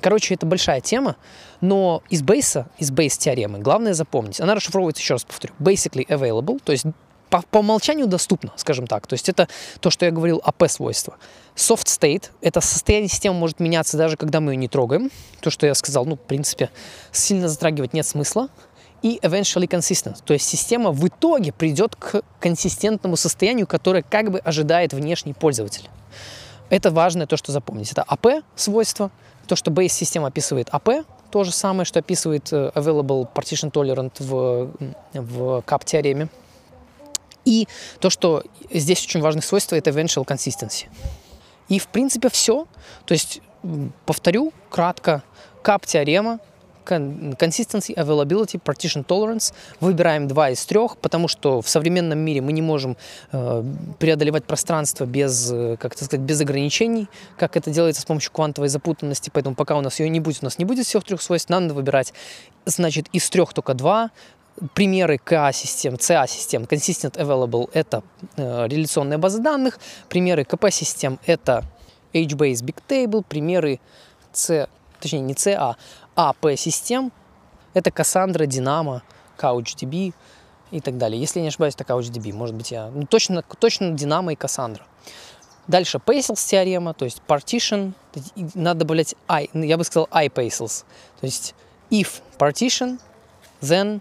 Короче, 0.00 0.34
это 0.34 0.46
большая 0.46 0.80
тема, 0.80 1.16
но 1.60 2.02
из 2.08 2.22
бейса, 2.22 2.68
из 2.78 2.90
бейс-теоремы, 2.90 3.58
главное 3.58 3.94
запомнить, 3.94 4.40
она 4.40 4.54
расшифровывается, 4.54 5.02
еще 5.02 5.14
раз 5.14 5.24
повторю, 5.24 5.54
basically 5.58 6.06
available, 6.06 6.60
то 6.62 6.72
есть 6.72 6.84
по, 7.30 7.42
по 7.42 7.58
умолчанию 7.58 8.06
доступно, 8.06 8.52
скажем 8.56 8.86
так. 8.86 9.06
То 9.06 9.14
есть 9.14 9.28
это 9.28 9.48
то, 9.80 9.90
что 9.90 10.06
я 10.06 10.10
говорил, 10.10 10.42
AP-свойство. 10.44 11.16
Soft 11.56 11.86
state— 11.86 12.30
это 12.40 12.60
состояние 12.60 13.08
системы 13.08 13.38
может 13.38 13.60
меняться 13.60 13.96
даже 13.96 14.16
когда 14.16 14.40
мы 14.40 14.52
ее 14.52 14.56
не 14.56 14.68
трогаем. 14.68 15.10
То, 15.40 15.50
что 15.50 15.66
я 15.66 15.74
сказал, 15.74 16.06
ну, 16.06 16.16
в 16.16 16.20
принципе, 16.20 16.70
сильно 17.12 17.48
затрагивать 17.48 17.92
нет 17.92 18.06
смысла. 18.06 18.48
И 19.02 19.20
eventually 19.22 19.68
consistent, 19.68 20.16
то 20.24 20.32
есть 20.34 20.48
система 20.48 20.90
в 20.90 21.06
итоге 21.06 21.52
придет 21.52 21.94
к 21.94 22.22
консистентному 22.40 23.16
состоянию, 23.16 23.64
которое 23.64 24.02
как 24.02 24.32
бы 24.32 24.40
ожидает 24.40 24.92
внешний 24.92 25.34
пользователь. 25.34 25.88
Это 26.70 26.90
важное 26.90 27.26
то, 27.26 27.36
что 27.36 27.52
запомнить. 27.52 27.92
Это 27.92 28.04
AP-свойство, 28.08 29.10
то, 29.46 29.56
что 29.56 29.70
base-система 29.70 30.28
описывает 30.28 30.68
AP, 30.68 31.04
то 31.30 31.44
же 31.44 31.52
самое, 31.52 31.84
что 31.84 31.98
описывает 31.98 32.52
э, 32.52 32.70
Available 32.74 33.26
Partition 33.32 33.70
Tolerant 33.70 34.12
в, 34.18 34.70
в 35.12 35.62
CAP-теореме. 35.62 36.28
И 37.44 37.66
то, 38.00 38.10
что 38.10 38.42
здесь 38.70 39.04
очень 39.04 39.20
важное 39.20 39.42
свойство, 39.42 39.76
это 39.76 39.90
eventual 39.90 40.26
consistency. 40.26 40.86
И, 41.68 41.78
в 41.78 41.88
принципе, 41.88 42.28
все. 42.28 42.66
То 43.06 43.12
есть, 43.12 43.40
повторю 44.04 44.52
кратко, 44.70 45.22
кап-теорема, 45.62 46.40
consistency, 46.88 47.94
availability, 47.94 48.60
partition 48.62 49.04
tolerance. 49.04 49.52
Выбираем 49.80 50.28
два 50.28 50.50
из 50.50 50.64
трех, 50.66 50.96
потому 50.96 51.28
что 51.28 51.60
в 51.60 51.68
современном 51.68 52.18
мире 52.18 52.40
мы 52.40 52.52
не 52.52 52.62
можем 52.62 52.96
э, 53.32 53.64
преодолевать 53.98 54.44
пространство 54.44 55.04
без, 55.04 55.50
э, 55.52 55.76
как 55.78 55.94
это 55.94 56.04
сказать, 56.04 56.24
без 56.24 56.40
ограничений, 56.40 57.08
как 57.36 57.56
это 57.56 57.70
делается 57.70 58.02
с 58.02 58.04
помощью 58.04 58.32
квантовой 58.32 58.68
запутанности. 58.68 59.30
Поэтому 59.32 59.54
пока 59.54 59.76
у 59.76 59.80
нас 59.80 60.00
ее 60.00 60.08
не 60.08 60.20
будет, 60.20 60.38
у 60.42 60.46
нас 60.46 60.58
не 60.58 60.64
будет 60.64 60.86
всех 60.86 61.04
трех 61.04 61.22
свойств, 61.22 61.50
надо 61.50 61.74
выбирать, 61.74 62.12
значит, 62.64 63.06
из 63.12 63.28
трех 63.30 63.52
только 63.52 63.74
два, 63.74 64.10
примеры 64.74 65.18
КА-систем, 65.18 65.94
CA-систем, 65.94 66.64
Consistent 66.64 67.16
Available– 67.16 67.70
это 67.72 68.02
э, 68.36 68.66
реляционная 68.68 69.18
база 69.18 69.38
данных, 69.38 69.78
примеры 70.08 70.44
КП-систем– 70.44 71.18
это 71.26 71.64
HBase 72.12 72.64
Big 72.64 72.76
Table, 72.88 73.24
примеры 73.28 73.80
C, 74.32 74.68
точнее 75.00 75.20
не 75.20 75.34
CA, 75.34 75.76
а 76.18 76.32
AP-систем– 76.32 77.12
это 77.74 77.90
Cassandra, 77.90 78.44
Dynamo, 78.44 79.02
CouchDB 79.38 80.12
и 80.72 80.80
так 80.80 80.98
далее. 80.98 81.20
Если 81.20 81.38
я 81.38 81.44
не 81.44 81.48
ошибаюсь, 81.48 81.74
это 81.76 81.84
CouchDB, 81.84 82.32
может 82.32 82.56
быть, 82.56 82.72
я… 82.72 82.90
Ну, 82.92 83.06
точно, 83.06 83.42
точно 83.42 83.92
Dynamo 83.94 84.32
и 84.32 84.34
Cassandra. 84.34 84.82
Дальше 85.68 85.98
Pacels 86.04 86.44
теорема, 86.44 86.92
то 86.92 87.04
есть 87.04 87.22
partition, 87.28 87.92
надо 88.54 88.80
добавлять 88.80 89.14
I, 89.28 89.48
я 89.52 89.76
бы 89.76 89.84
сказал 89.84 90.08
I 90.10 90.26
Pacels, 90.26 90.84
то 91.20 91.26
есть 91.26 91.54
if 91.88 92.20
partition, 92.36 92.98
then 93.60 94.00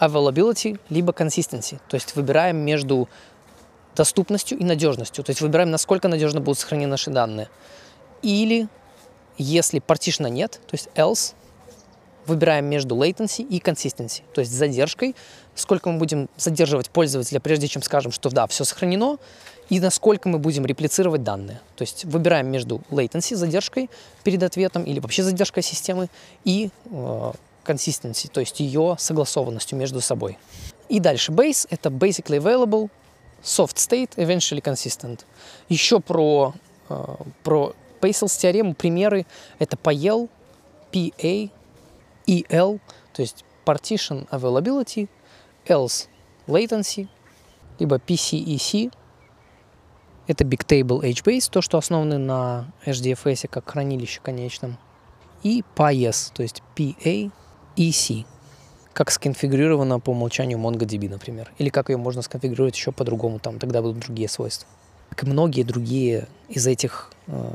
availability, 0.00 0.80
либо 0.88 1.12
consistency. 1.12 1.78
То 1.88 1.94
есть 1.94 2.16
выбираем 2.16 2.56
между 2.56 3.08
доступностью 3.94 4.58
и 4.58 4.64
надежностью. 4.64 5.22
То 5.22 5.30
есть 5.30 5.40
выбираем, 5.40 5.70
насколько 5.70 6.08
надежно 6.08 6.40
будут 6.40 6.58
сохранены 6.58 6.90
наши 6.90 7.10
данные. 7.10 7.48
Или, 8.22 8.66
если 9.38 9.78
партишна 9.78 10.26
нет, 10.26 10.60
то 10.66 10.74
есть 10.74 10.88
else, 10.96 11.34
выбираем 12.26 12.66
между 12.66 12.96
latency 12.96 13.42
и 13.42 13.58
consistency, 13.58 14.22
то 14.32 14.40
есть 14.40 14.52
задержкой, 14.52 15.14
сколько 15.54 15.90
мы 15.90 15.98
будем 15.98 16.28
задерживать 16.36 16.90
пользователя, 16.90 17.40
прежде 17.40 17.68
чем 17.68 17.82
скажем, 17.82 18.12
что 18.12 18.30
да, 18.30 18.46
все 18.46 18.64
сохранено, 18.64 19.18
и 19.70 19.80
насколько 19.80 20.28
мы 20.28 20.38
будем 20.38 20.66
реплицировать 20.66 21.22
данные. 21.22 21.60
То 21.76 21.82
есть 21.82 22.04
выбираем 22.04 22.48
между 22.48 22.82
latency, 22.90 23.34
задержкой 23.34 23.88
перед 24.22 24.42
ответом, 24.42 24.84
или 24.84 25.00
вообще 25.00 25.22
задержкой 25.22 25.62
системы, 25.62 26.08
и 26.44 26.70
э, 26.86 27.32
consistency, 27.64 28.28
то 28.30 28.40
есть 28.40 28.60
ее 28.60 28.96
согласованностью 28.98 29.78
между 29.78 30.00
собой. 30.00 30.38
И 30.88 31.00
дальше 31.00 31.32
base— 31.32 31.66
это 31.70 31.88
basically 31.88 32.38
available, 32.38 32.90
soft 33.42 33.76
state, 33.76 34.10
eventually 34.16 34.62
consistent. 34.62 35.20
Еще 35.68 36.00
про, 36.00 36.54
э, 36.88 37.14
про 37.42 37.74
Pacels 38.00 38.38
теорему 38.38 38.74
примеры— 38.74 39.24
это 39.58 39.76
PAL, 39.76 40.28
PA, 40.92 41.50
EL, 42.26 42.80
то 43.12 43.22
есть 43.22 43.44
partition 43.64 44.28
availability, 44.30 45.08
else 45.66 46.08
latency, 46.46 47.08
либо 47.78 47.96
PCEC, 47.96 48.92
это 50.26 50.44
Big 50.44 50.64
Table 50.66 51.02
HBase, 51.02 51.50
то, 51.50 51.60
что 51.60 51.78
основаны 51.78 52.18
на 52.18 52.72
HDFS 52.86 53.48
как 53.48 53.70
хранилище 53.70 54.20
конечном, 54.22 54.78
и 55.42 55.62
PAES, 55.76 56.32
то 56.34 56.42
есть 56.42 56.62
PA 56.74 57.30
EC, 57.76 58.24
как 58.94 59.10
сконфигурировано 59.10 60.00
по 60.00 60.10
умолчанию 60.10 60.58
MongoDB, 60.58 61.10
например. 61.10 61.52
Или 61.58 61.68
как 61.68 61.90
ее 61.90 61.98
можно 61.98 62.22
сконфигурировать 62.22 62.76
еще 62.76 62.92
по-другому, 62.92 63.38
там 63.38 63.58
тогда 63.58 63.82
будут 63.82 63.98
другие 63.98 64.28
свойства. 64.28 64.68
Как 65.10 65.24
и 65.24 65.26
многие 65.26 65.62
другие 65.62 66.28
из 66.48 66.66
этих 66.66 67.10
э, 67.26 67.52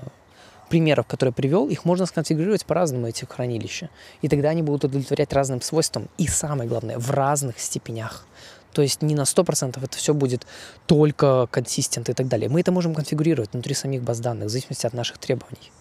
примеров, 0.70 1.08
которые 1.08 1.34
привел, 1.34 1.68
их 1.68 1.86
можно 1.86 2.06
сконфигурировать 2.06 2.66
по-разному, 2.66 3.08
эти 3.08 3.26
хранилища. 3.26 3.90
И 4.22 4.30
тогда 4.30 4.50
они 4.50 4.62
будут 4.62 4.86
удовлетворять 4.86 5.34
разным 5.34 5.62
свойствам. 5.62 6.08
И 6.18 6.28
самое 6.28 6.70
главное, 6.70 6.98
в 6.98 7.12
разных 7.12 7.60
степенях. 7.60 8.26
То 8.72 8.82
есть 8.82 9.02
не 9.02 9.16
на 9.16 9.24
100% 9.24 9.84
это 9.84 9.98
все 9.98 10.14
будет 10.14 10.46
только 10.86 11.48
консистент 11.52 12.10
и 12.10 12.14
так 12.14 12.28
далее. 12.28 12.50
Мы 12.50 12.62
это 12.62 12.72
можем 12.72 12.94
конфигурировать 12.94 13.52
внутри 13.52 13.74
самих 13.74 14.04
баз 14.04 14.20
данных, 14.20 14.48
в 14.48 14.50
зависимости 14.50 14.86
от 14.86 14.94
наших 14.94 15.18
требований. 15.18 15.72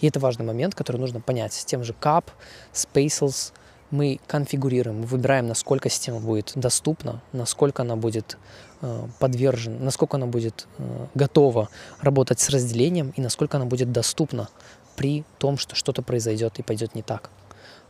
И 0.00 0.06
это 0.06 0.20
важный 0.20 0.44
момент, 0.44 0.74
который 0.74 0.98
нужно 0.98 1.20
понять. 1.20 1.52
С 1.52 1.64
тем 1.64 1.84
же 1.84 1.94
CAP, 2.00 2.24
Spacels– 2.72 3.52
мы 3.90 4.18
конфигурируем, 4.26 5.02
выбираем, 5.02 5.46
насколько 5.46 5.88
система 5.88 6.20
будет 6.20 6.52
доступна, 6.54 7.22
насколько 7.32 7.82
она 7.82 7.96
будет 7.96 8.36
э, 8.80 9.06
подвержена, 9.18 9.78
насколько 9.78 10.16
она 10.16 10.26
будет 10.26 10.66
э, 10.78 11.06
готова 11.14 11.68
работать 12.00 12.40
с 12.40 12.50
разделением 12.50 13.12
и 13.16 13.20
насколько 13.20 13.56
она 13.56 13.66
будет 13.66 13.92
доступна 13.92 14.48
при 14.96 15.24
том, 15.38 15.58
что 15.58 15.74
что-то 15.74 16.02
произойдет 16.02 16.58
и 16.58 16.62
пойдет 16.62 16.94
не 16.94 17.02
так. 17.02 17.30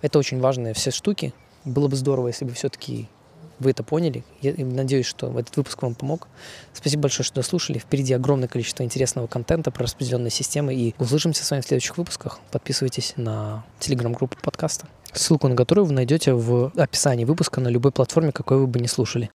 Это 0.03 0.19
очень 0.19 0.41
важные 0.41 0.75
все 0.75 0.91
штуки. 0.91 1.33
Было 1.65 1.89
бы 1.89 1.97
здорово, 1.97 2.29
если 2.29 2.45
бы 2.45 2.53
все-таки 2.53 3.09
вы 3.59 3.71
это 3.71 3.83
поняли. 3.83 4.25
Я 4.43 4.55
надеюсь, 4.59 5.07
что 5.07 5.39
этот 5.39 5.57
выпуск 5.57 5.83
вам 5.83 5.95
помог. 5.95 6.29
Спасибо 6.75 7.05
большое, 7.05 7.25
что 7.25 7.37
дослушали. 7.37 7.79
Впереди 7.79 8.13
огромное 8.13 8.49
количество 8.49 8.83
интересного 8.83 9.27
контента 9.27 9.71
про 9.71 9.85
распределенные 9.85 10.31
системы. 10.31 10.75
И 10.75 10.95
услышимся 10.99 11.45
с 11.45 11.51
вами 11.51 11.63
в 11.63 11.67
следующих 11.67 11.97
выпусках. 11.97 12.41
Подписывайтесь 12.51 13.15
на 13.17 13.65
телеграм-группу 13.81 14.37
подкаста 14.43 14.87
ссылку 15.19 15.49
на 15.49 15.57
которую 15.57 15.87
вы 15.87 15.93
найдете 15.93 16.35
в 16.35 16.73
описании 16.77 17.25
выпуска 17.25 17.61
на 17.61 17.69
любой 17.69 17.93
платформе, 17.93 18.33
какой 18.33 18.59
вы 18.59 18.67
бы 18.67 18.81
не 18.81 18.89
слушали. 18.89 19.31